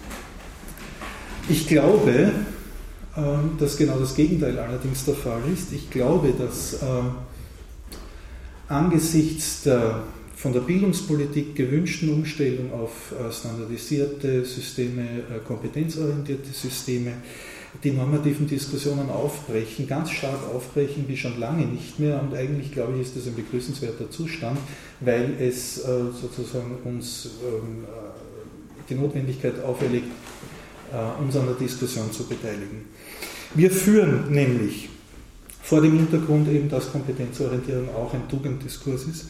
[1.50, 2.32] Ich glaube,
[3.58, 5.72] dass genau das Gegenteil allerdings der Fall ist.
[5.72, 7.12] Ich glaube, dass ähm,
[8.68, 10.02] angesichts der
[10.44, 17.12] von der Bildungspolitik gewünschten Umstellung auf äh, standardisierte Systeme, äh, kompetenzorientierte Systeme,
[17.82, 22.20] die normativen Diskussionen aufbrechen, ganz stark aufbrechen wie schon lange nicht mehr.
[22.20, 24.58] Und eigentlich, glaube ich, ist das ein begrüßenswerter Zustand,
[25.00, 25.82] weil es äh,
[26.20, 27.84] sozusagen uns ähm,
[28.90, 30.08] die Notwendigkeit auferlegt,
[31.18, 32.84] uns an der Diskussion zu beteiligen.
[33.56, 34.88] Wir führen nämlich
[35.62, 39.26] vor dem Hintergrund eben, dass Kompetenzorientierung auch ein Tugenddiskurs ist.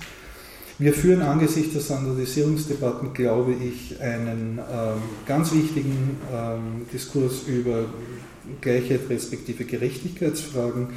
[0.78, 7.84] Wir führen angesichts der Standardisierungsdebatten, glaube ich, einen ähm, ganz wichtigen ähm, Diskurs über
[8.62, 10.88] Gleichheit respektive Gerechtigkeitsfragen.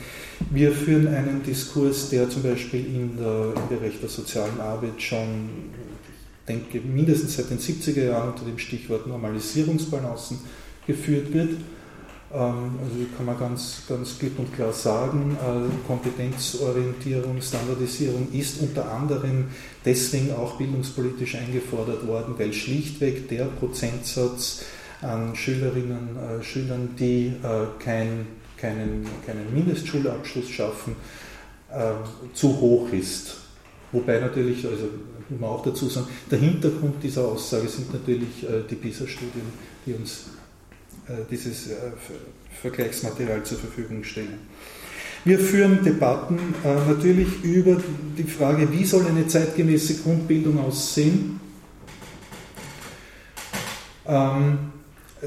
[0.50, 5.50] Wir führen einen Diskurs, der zum Beispiel in der, im Bereich der sozialen Arbeit schon,
[6.40, 10.40] ich denke, mindestens seit den 70er Jahren unter dem Stichwort Normalisierungsbalancen
[10.88, 11.50] geführt wird
[12.30, 19.46] also kann man ganz, ganz klipp und klar sagen, äh, Kompetenzorientierung, Standardisierung ist unter anderem
[19.86, 24.66] deswegen auch bildungspolitisch eingefordert worden, weil schlichtweg der Prozentsatz
[25.02, 30.96] an Schülerinnen, und äh, Schülern, die äh, kein, keinen, keinen Mindestschulabschluss schaffen,
[32.34, 33.36] zu hoch ist.
[33.92, 34.86] Wobei natürlich, also
[35.28, 39.52] muss man auch dazu sagen, der Hintergrund dieser Aussage sind natürlich die PISA-Studien,
[39.86, 40.28] die uns
[41.30, 41.76] dieses äh,
[42.62, 44.40] Vergleichsmaterial zur Verfügung stellen.
[45.24, 47.78] Wir führen Debatten äh, natürlich über
[48.18, 51.40] die Frage, wie soll eine zeitgemäße Grundbildung aussehen.
[54.06, 54.58] Ähm,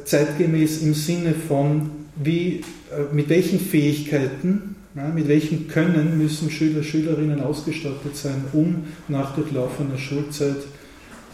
[0.05, 2.63] zeitgemäß im Sinne von, wie,
[3.13, 4.77] mit welchen Fähigkeiten,
[5.15, 10.59] mit welchem Können müssen Schüler, Schülerinnen ausgestattet sein, um nach durchlaufener Schulzeit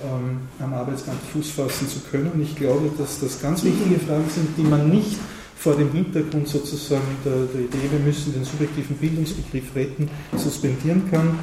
[0.02, 2.30] ähm, am Arbeitsmarkt Fuß fassen zu können.
[2.32, 5.16] Und ich glaube, dass das ganz wichtige Fragen sind, die man nicht
[5.56, 11.38] vor dem Hintergrund sozusagen der, der Idee, wir müssen den subjektiven Bildungsbegriff retten, suspendieren kann.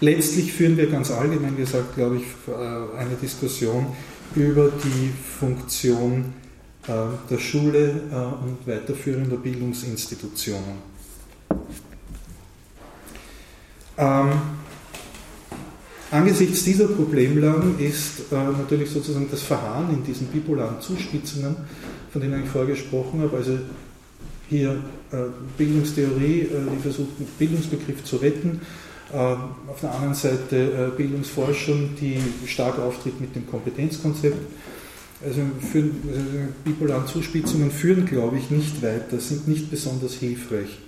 [0.00, 3.86] Letztlich führen wir ganz allgemein gesagt, glaube ich, äh, eine Diskussion
[4.36, 6.34] über die Funktion
[6.86, 6.92] äh,
[7.28, 10.78] der Schule äh, und weiterführender Bildungsinstitutionen.
[13.96, 14.30] Ähm,
[16.10, 21.56] Angesichts dieser Problemlagen ist äh, natürlich sozusagen das Verharren in diesen bipolaren Zuspitzungen,
[22.10, 23.58] von denen ich vorher gesprochen habe, also
[24.48, 24.82] hier
[25.12, 25.16] äh,
[25.58, 28.60] Bildungstheorie, äh, die versucht, den Bildungsbegriff zu retten,
[29.12, 34.38] äh, auf der anderen Seite äh, Bildungsforschung, die stark auftritt mit dem Kompetenzkonzept.
[35.22, 35.40] Also,
[35.72, 40.78] für, also bipolaren Zuspitzungen führen, glaube ich, nicht weiter, sind nicht besonders hilfreich.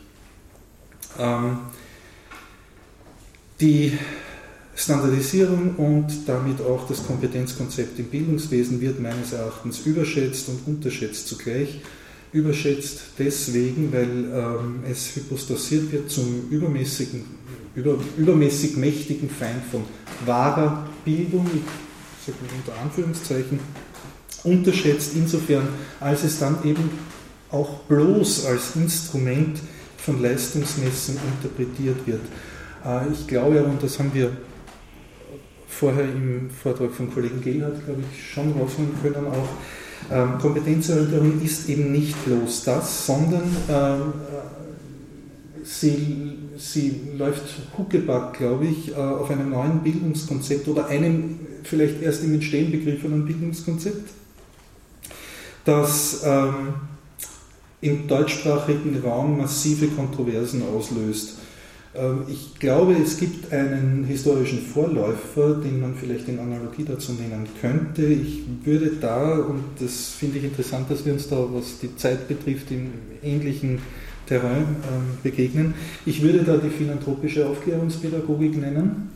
[1.19, 1.59] Ähm,
[3.61, 3.99] die
[4.81, 11.81] Standardisierung und damit auch das Kompetenzkonzept im Bildungswesen wird meines Erachtens überschätzt und unterschätzt zugleich.
[12.33, 17.25] Überschätzt deswegen, weil ähm, es hypostasiert wird zum übermäßigen
[17.75, 19.83] über, übermäßig mächtigen Feind von
[20.25, 23.61] wahrer Bildung, unter Anführungszeichen,
[24.45, 25.69] unterschätzt insofern,
[25.99, 26.91] als es dann eben
[27.51, 29.59] auch bloß als Instrument
[29.99, 32.23] von Leistungsmessen interpretiert wird.
[32.85, 34.31] Äh, ich glaube, und das haben wir
[35.71, 39.49] vorher im Vortrag von Kollegen Gehlhardt, glaube ich, schon rausholen können auch,
[40.11, 47.45] ähm, Kompetenzorientierung ist eben nicht bloß das, sondern ähm, äh, sie, sie läuft
[47.79, 53.25] huckeback, glaube ich, äh, auf einem neuen Bildungskonzept oder einem vielleicht erst im Entstehen begriffenen
[53.25, 54.11] Bildungskonzept,
[55.65, 56.75] das ähm,
[57.83, 61.40] im deutschsprachigen Raum massive Kontroversen auslöst.
[61.95, 67.49] Ähm, ich glaube, es gibt einen historischen Vorläufer, den man vielleicht in Analogie dazu nennen
[67.61, 68.05] könnte.
[68.05, 72.29] Ich würde da, und das finde ich interessant, dass wir uns da, was die Zeit
[72.29, 73.81] betrifft, im ähnlichen
[74.27, 75.75] Terrain ähm, begegnen.
[76.07, 79.11] Ich würde da die philanthropische Aufklärungspädagogik nennen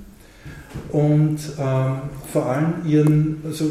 [0.90, 1.96] und ähm,
[2.32, 3.70] vor allem ihren, also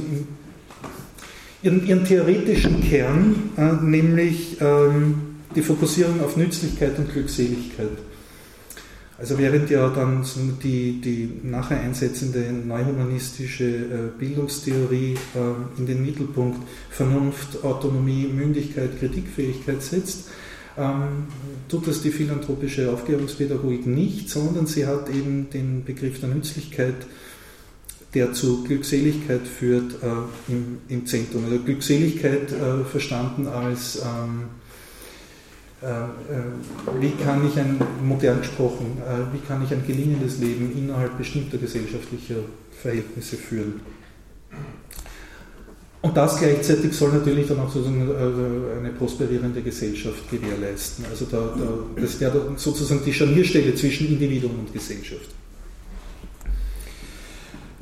[1.61, 4.57] ihren, ihren theoretischen Kern, äh, nämlich
[5.55, 7.89] die Fokussierung auf Nützlichkeit und Glückseligkeit.
[9.23, 10.25] Also während ja dann
[10.61, 16.59] die, die nachher einsetzende neuhumanistische äh, Bildungstheorie äh, in den Mittelpunkt
[16.89, 20.27] Vernunft, Autonomie, Mündigkeit, Kritikfähigkeit setzt,
[20.77, 21.27] ähm,
[21.69, 26.95] tut das die philanthropische Aufklärungspädagogik nicht, sondern sie hat eben den Begriff der Nützlichkeit,
[28.13, 31.45] der zu Glückseligkeit führt, äh, im, im, Zentrum.
[31.45, 32.53] Also Glückseligkeit
[32.91, 34.62] verstanden als ähm, äh, äh,
[36.99, 41.57] wie kann ich ein, modern gesprochen, äh, wie kann ich ein gelingendes Leben innerhalb bestimmter
[41.57, 42.35] gesellschaftlicher
[42.81, 43.81] Verhältnisse führen.
[46.01, 51.05] Und das gleichzeitig soll natürlich dann auch sozusagen eine prosperierende Gesellschaft gewährleisten.
[51.09, 55.29] Also da, da, das wäre sozusagen die Scharnierstelle zwischen Individuum und Gesellschaft.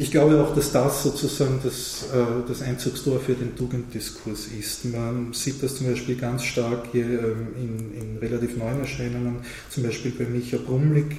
[0.01, 4.85] Ich glaube auch, dass das sozusagen das, äh, das Einzugstor für den Tugenddiskurs ist.
[4.85, 9.83] Man sieht das zum Beispiel ganz stark hier ähm, in, in relativ neuen Erscheinungen, zum
[9.83, 11.17] Beispiel bei Micha Brumlik,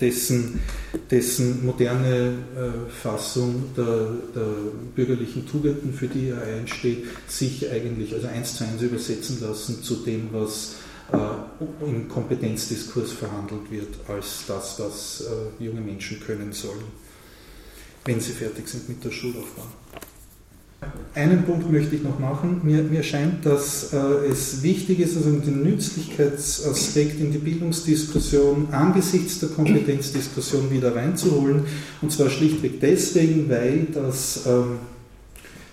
[0.00, 0.58] dessen,
[1.12, 4.48] dessen moderne äh, Fassung der, der,
[4.96, 9.94] bürgerlichen Tugenden, für die er einsteht, sich eigentlich also eins zu eins übersetzen lassen zu
[9.94, 10.74] dem, was
[11.12, 15.24] äh, im Kompetenzdiskurs verhandelt wird, als das, was
[15.60, 16.99] junge Menschen können sollen
[18.04, 19.80] wenn sie fertig sind mit der Schulaufbahn.
[21.14, 22.60] Einen Punkt möchte ich noch machen.
[22.62, 23.96] Mir, mir scheint, dass äh,
[24.30, 31.64] es wichtig ist, also den Nützlichkeitsaspekt in die Bildungsdiskussion angesichts der Kompetenzdiskussion wieder reinzuholen.
[32.00, 34.78] Und zwar schlichtweg deswegen, weil das ähm,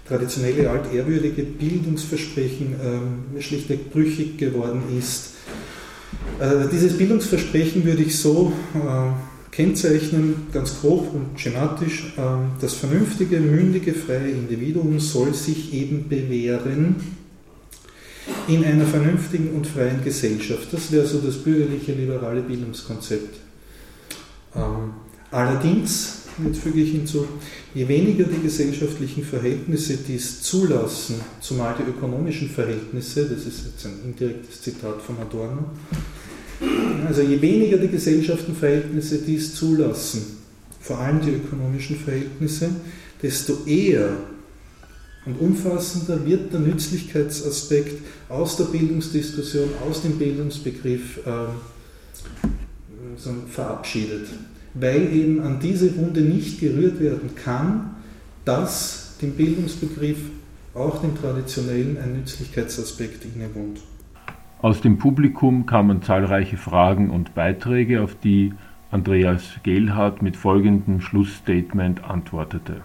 [0.08, 5.36] traditionelle altehrwürdige Bildungsversprechen ähm, schlichtweg brüchig geworden ist.
[6.40, 9.12] Äh, dieses Bildungsversprechen würde ich so äh,
[9.52, 16.96] kennzeichnen, ganz grob und schematisch, ähm, das vernünftige, mündige, freie Individuum soll sich eben bewähren
[18.48, 20.68] in einer vernünftigen und freien Gesellschaft.
[20.72, 23.38] Das wäre so das bürgerliche liberale Bildungskonzept.
[24.56, 24.94] Ähm,
[25.32, 27.28] allerdings, jetzt füge ich hinzu,
[27.74, 34.00] je weniger die gesellschaftlichen Verhältnisse dies zulassen, zumal die ökonomischen Verhältnisse, das ist jetzt ein
[34.06, 35.66] indirektes Zitat von Adorno,
[37.08, 40.38] also je weniger die Gesellschaftenverhältnisse dies zulassen,
[40.80, 42.70] vor allem die ökonomischen Verhältnisse,
[43.22, 44.18] desto eher
[45.26, 51.48] und umfassender wird der Nützlichkeitsaspekt aus der Bildungsdiskussion, aus dem Bildungsbegriff äh,
[53.50, 54.28] verabschiedet,
[54.74, 57.96] weil eben an diese Wunde nicht gerührt werden kann,
[58.46, 60.20] dass dem Bildungsbegriff
[60.74, 63.80] auch dem traditionellen ein Nützlichkeitsaspekt innewohnt.
[64.60, 68.54] Aus dem Publikum kamen zahlreiche Fragen und Beiträge, auf die
[68.90, 72.82] Andreas Gehlhardt mit folgendem Schlussstatement antwortete.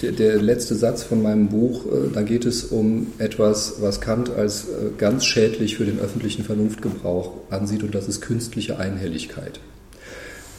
[0.00, 4.30] Der, der, letzte Satz von meinem Buch, äh, da geht es um etwas, was Kant
[4.30, 9.60] als äh, ganz schädlich für den öffentlichen Vernunftgebrauch ansieht, und das ist künstliche Einhelligkeit.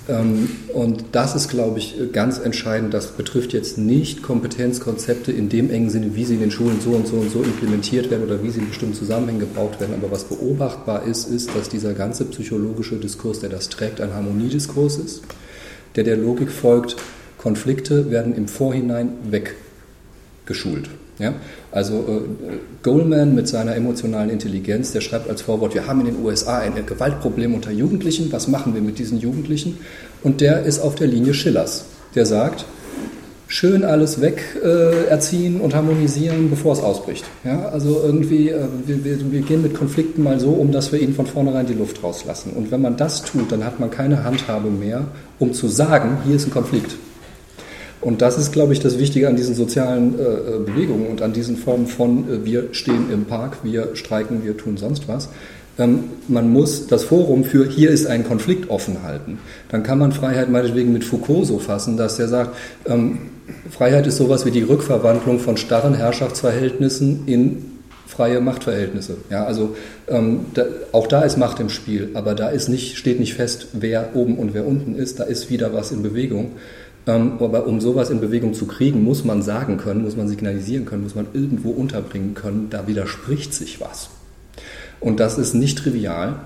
[0.09, 2.93] Ähm, und das ist, glaube ich, ganz entscheidend.
[2.93, 6.91] Das betrifft jetzt nicht Kompetenzkonzepte in dem engen Sinne, wie sie in den Schulen so
[6.91, 9.95] und so und so implementiert werden oder wie sie in bestimmten Zusammenhängen gebraucht werden.
[9.95, 14.97] Aber was beobachtbar ist, ist, dass dieser ganze psychologische Diskurs, der das trägt, ein Harmoniediskurs
[14.97, 15.23] ist,
[15.95, 16.97] der der Logik folgt,
[17.37, 20.89] Konflikte werden im Vorhinein weggeschult.
[21.19, 21.33] Ja?
[21.71, 26.23] Also äh, Goldman mit seiner emotionalen Intelligenz, der schreibt als Vorwort, wir haben in den
[26.23, 29.77] USA ein Gewaltproblem unter Jugendlichen, was machen wir mit diesen Jugendlichen?
[30.23, 31.85] Und der ist auf der Linie Schillers,
[32.15, 32.65] der sagt,
[33.47, 37.23] schön alles weg äh, erziehen und harmonisieren, bevor es ausbricht.
[37.43, 40.99] Ja, also irgendwie, äh, wir, wir, wir, gehen mit Konflikten mal so um, dass wir
[40.99, 42.53] ihnen von vornherein die Luft rauslassen.
[42.53, 45.05] Und wenn man das tut, dann hat man keine Handhabe mehr,
[45.37, 46.95] um zu sagen, hier ist ein Konflikt.
[48.03, 51.33] Und das ist, glaube ich, das Wichtige an diesen sozialen äh, äh Bewegungen und an
[51.33, 55.29] diesen Formen von äh, wir stehen im Park, wir streiken, wir tun sonst was.
[55.79, 59.39] Ähm, man muss das Forum für hier ist ein Konflikt offen halten.
[59.69, 63.19] Dann kann man Freiheit meinetwegen mit Foucault so fassen, dass er sagt, ähm,
[63.69, 67.73] Freiheit ist sowas wie die Rückverwandlung von starren Herrschaftsverhältnissen in
[68.07, 69.17] freie Machtverhältnisse.
[69.31, 69.75] Ja, also
[70.07, 73.67] ähm, da, auch da ist Macht im Spiel, aber da ist nicht, steht nicht fest,
[73.73, 75.19] wer oben und wer unten ist.
[75.19, 76.51] Da ist wieder was in Bewegung.
[77.05, 80.85] Ähm, aber um sowas in Bewegung zu kriegen, muss man sagen können, muss man signalisieren
[80.85, 84.09] können, muss man irgendwo unterbringen können, da widerspricht sich was.
[84.99, 86.37] Und das ist nicht trivial,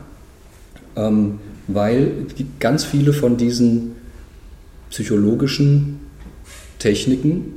[0.96, 2.26] ähm, weil
[2.60, 3.96] ganz viele von diesen
[4.90, 6.00] psychologischen
[6.80, 7.54] Techniken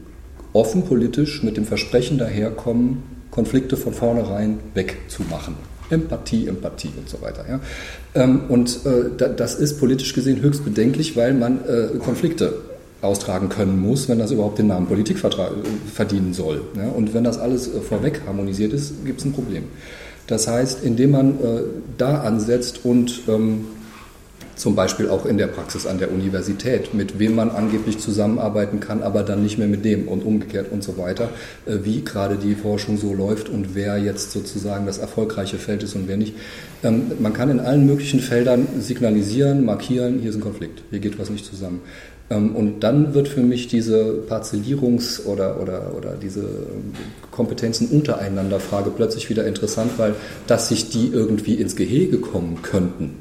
[0.52, 5.54] offen politisch mit dem Versprechen daherkommen, Konflikte von vornherein wegzumachen.
[5.88, 7.44] Empathie, Empathie und so weiter.
[7.48, 7.60] Ja.
[8.14, 12.52] Ähm, und äh, das ist politisch gesehen höchst bedenklich, weil man äh, Konflikte
[13.02, 16.62] austragen können muss, wenn das überhaupt den Namen Politik verdienen soll.
[16.94, 19.64] Und wenn das alles äh, vorweg harmonisiert ist, gibt es ein Problem.
[20.26, 21.38] Das heißt, indem man
[21.98, 23.64] da ansetzt und ähm,
[24.60, 29.02] zum Beispiel auch in der Praxis an der Universität, mit wem man angeblich zusammenarbeiten kann,
[29.02, 31.30] aber dann nicht mehr mit dem und umgekehrt und so weiter,
[31.66, 35.94] äh, wie gerade die Forschung so läuft und wer jetzt sozusagen das erfolgreiche Feld ist
[35.96, 36.34] und wer nicht.
[36.82, 41.18] Ähm, man kann in allen möglichen Feldern signalisieren, markieren, hier ist ein Konflikt, hier geht
[41.18, 41.80] was nicht zusammen.
[42.30, 46.44] Ähm, und dann wird für mich diese Parzellierungs- oder, oder, oder diese
[47.30, 50.14] Kompetenzen untereinander Frage plötzlich wieder interessant, weil
[50.46, 53.16] dass sich die irgendwie ins Gehege kommen könnten,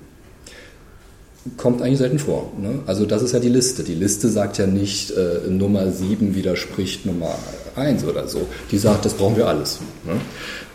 [1.57, 2.51] kommt eigentlich selten vor.
[2.59, 2.79] Ne?
[2.85, 3.83] Also das ist ja die Liste.
[3.83, 7.35] Die Liste sagt ja nicht, äh, Nummer 7 widerspricht Nummer
[7.75, 8.47] 1 oder so.
[8.71, 9.79] Die sagt, das brauchen wir alles.
[10.05, 10.19] Ne?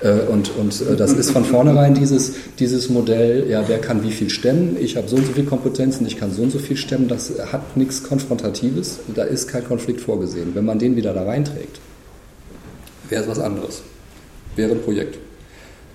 [0.09, 4.11] Äh, und und äh, das ist von vornherein dieses, dieses Modell, ja, wer kann wie
[4.11, 4.77] viel stemmen?
[4.81, 7.09] Ich habe so und so viele Kompetenzen, ich kann so und so viel stemmen.
[7.09, 9.01] Das hat nichts Konfrontatives.
[9.15, 10.55] Da ist kein Konflikt vorgesehen.
[10.55, 11.79] Wenn man den wieder da reinträgt,
[13.11, 13.83] wäre es was anderes.
[14.57, 15.19] Wäre ein Projekt.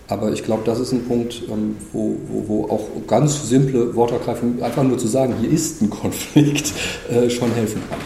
[0.10, 4.62] Aber ich glaube, das ist ein Punkt, ähm, wo, wo, wo, auch ganz simple Wortergreifung,
[4.64, 6.74] einfach nur zu sagen, hier ist ein Konflikt,
[7.10, 8.00] äh, schon helfen kann.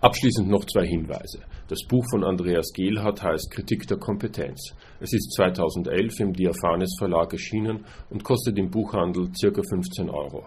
[0.00, 1.40] Abschließend noch zwei Hinweise.
[1.68, 4.74] Das Buch von Andreas Gehlhardt heißt Kritik der Kompetenz.
[5.00, 9.62] Es ist 2011 im Diaphanes Verlag erschienen und kostet im Buchhandel ca.
[9.62, 10.44] 15 Euro.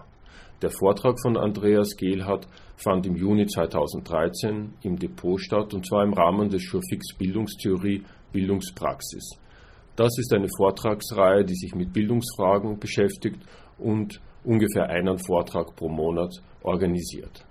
[0.62, 2.46] Der Vortrag von Andreas Gehlhardt
[2.76, 9.40] fand im Juni 2013 im Depot statt, und zwar im Rahmen des Schurfix Bildungstheorie Bildungspraxis.
[9.96, 13.42] Das ist eine Vortragsreihe, die sich mit Bildungsfragen beschäftigt
[13.76, 17.44] und ungefähr einen Vortrag pro Monat organisiert.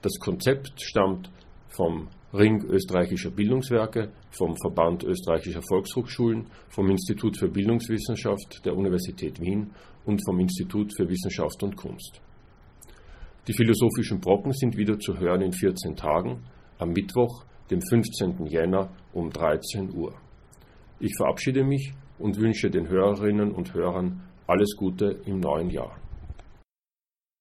[0.00, 1.30] Das Konzept stammt
[1.68, 9.70] vom Ring österreichischer Bildungswerke, vom Verband österreichischer Volkshochschulen, vom Institut für Bildungswissenschaft der Universität Wien
[10.06, 12.22] und vom Institut für Wissenschaft und Kunst.
[13.46, 16.44] Die philosophischen Brocken sind wieder zu hören in 14 Tagen,
[16.78, 18.46] am Mittwoch, dem 15.
[18.46, 20.14] Jänner um 13 Uhr.
[20.98, 25.94] Ich verabschiede mich und wünsche den Hörerinnen und Hörern alles Gute im neuen Jahr.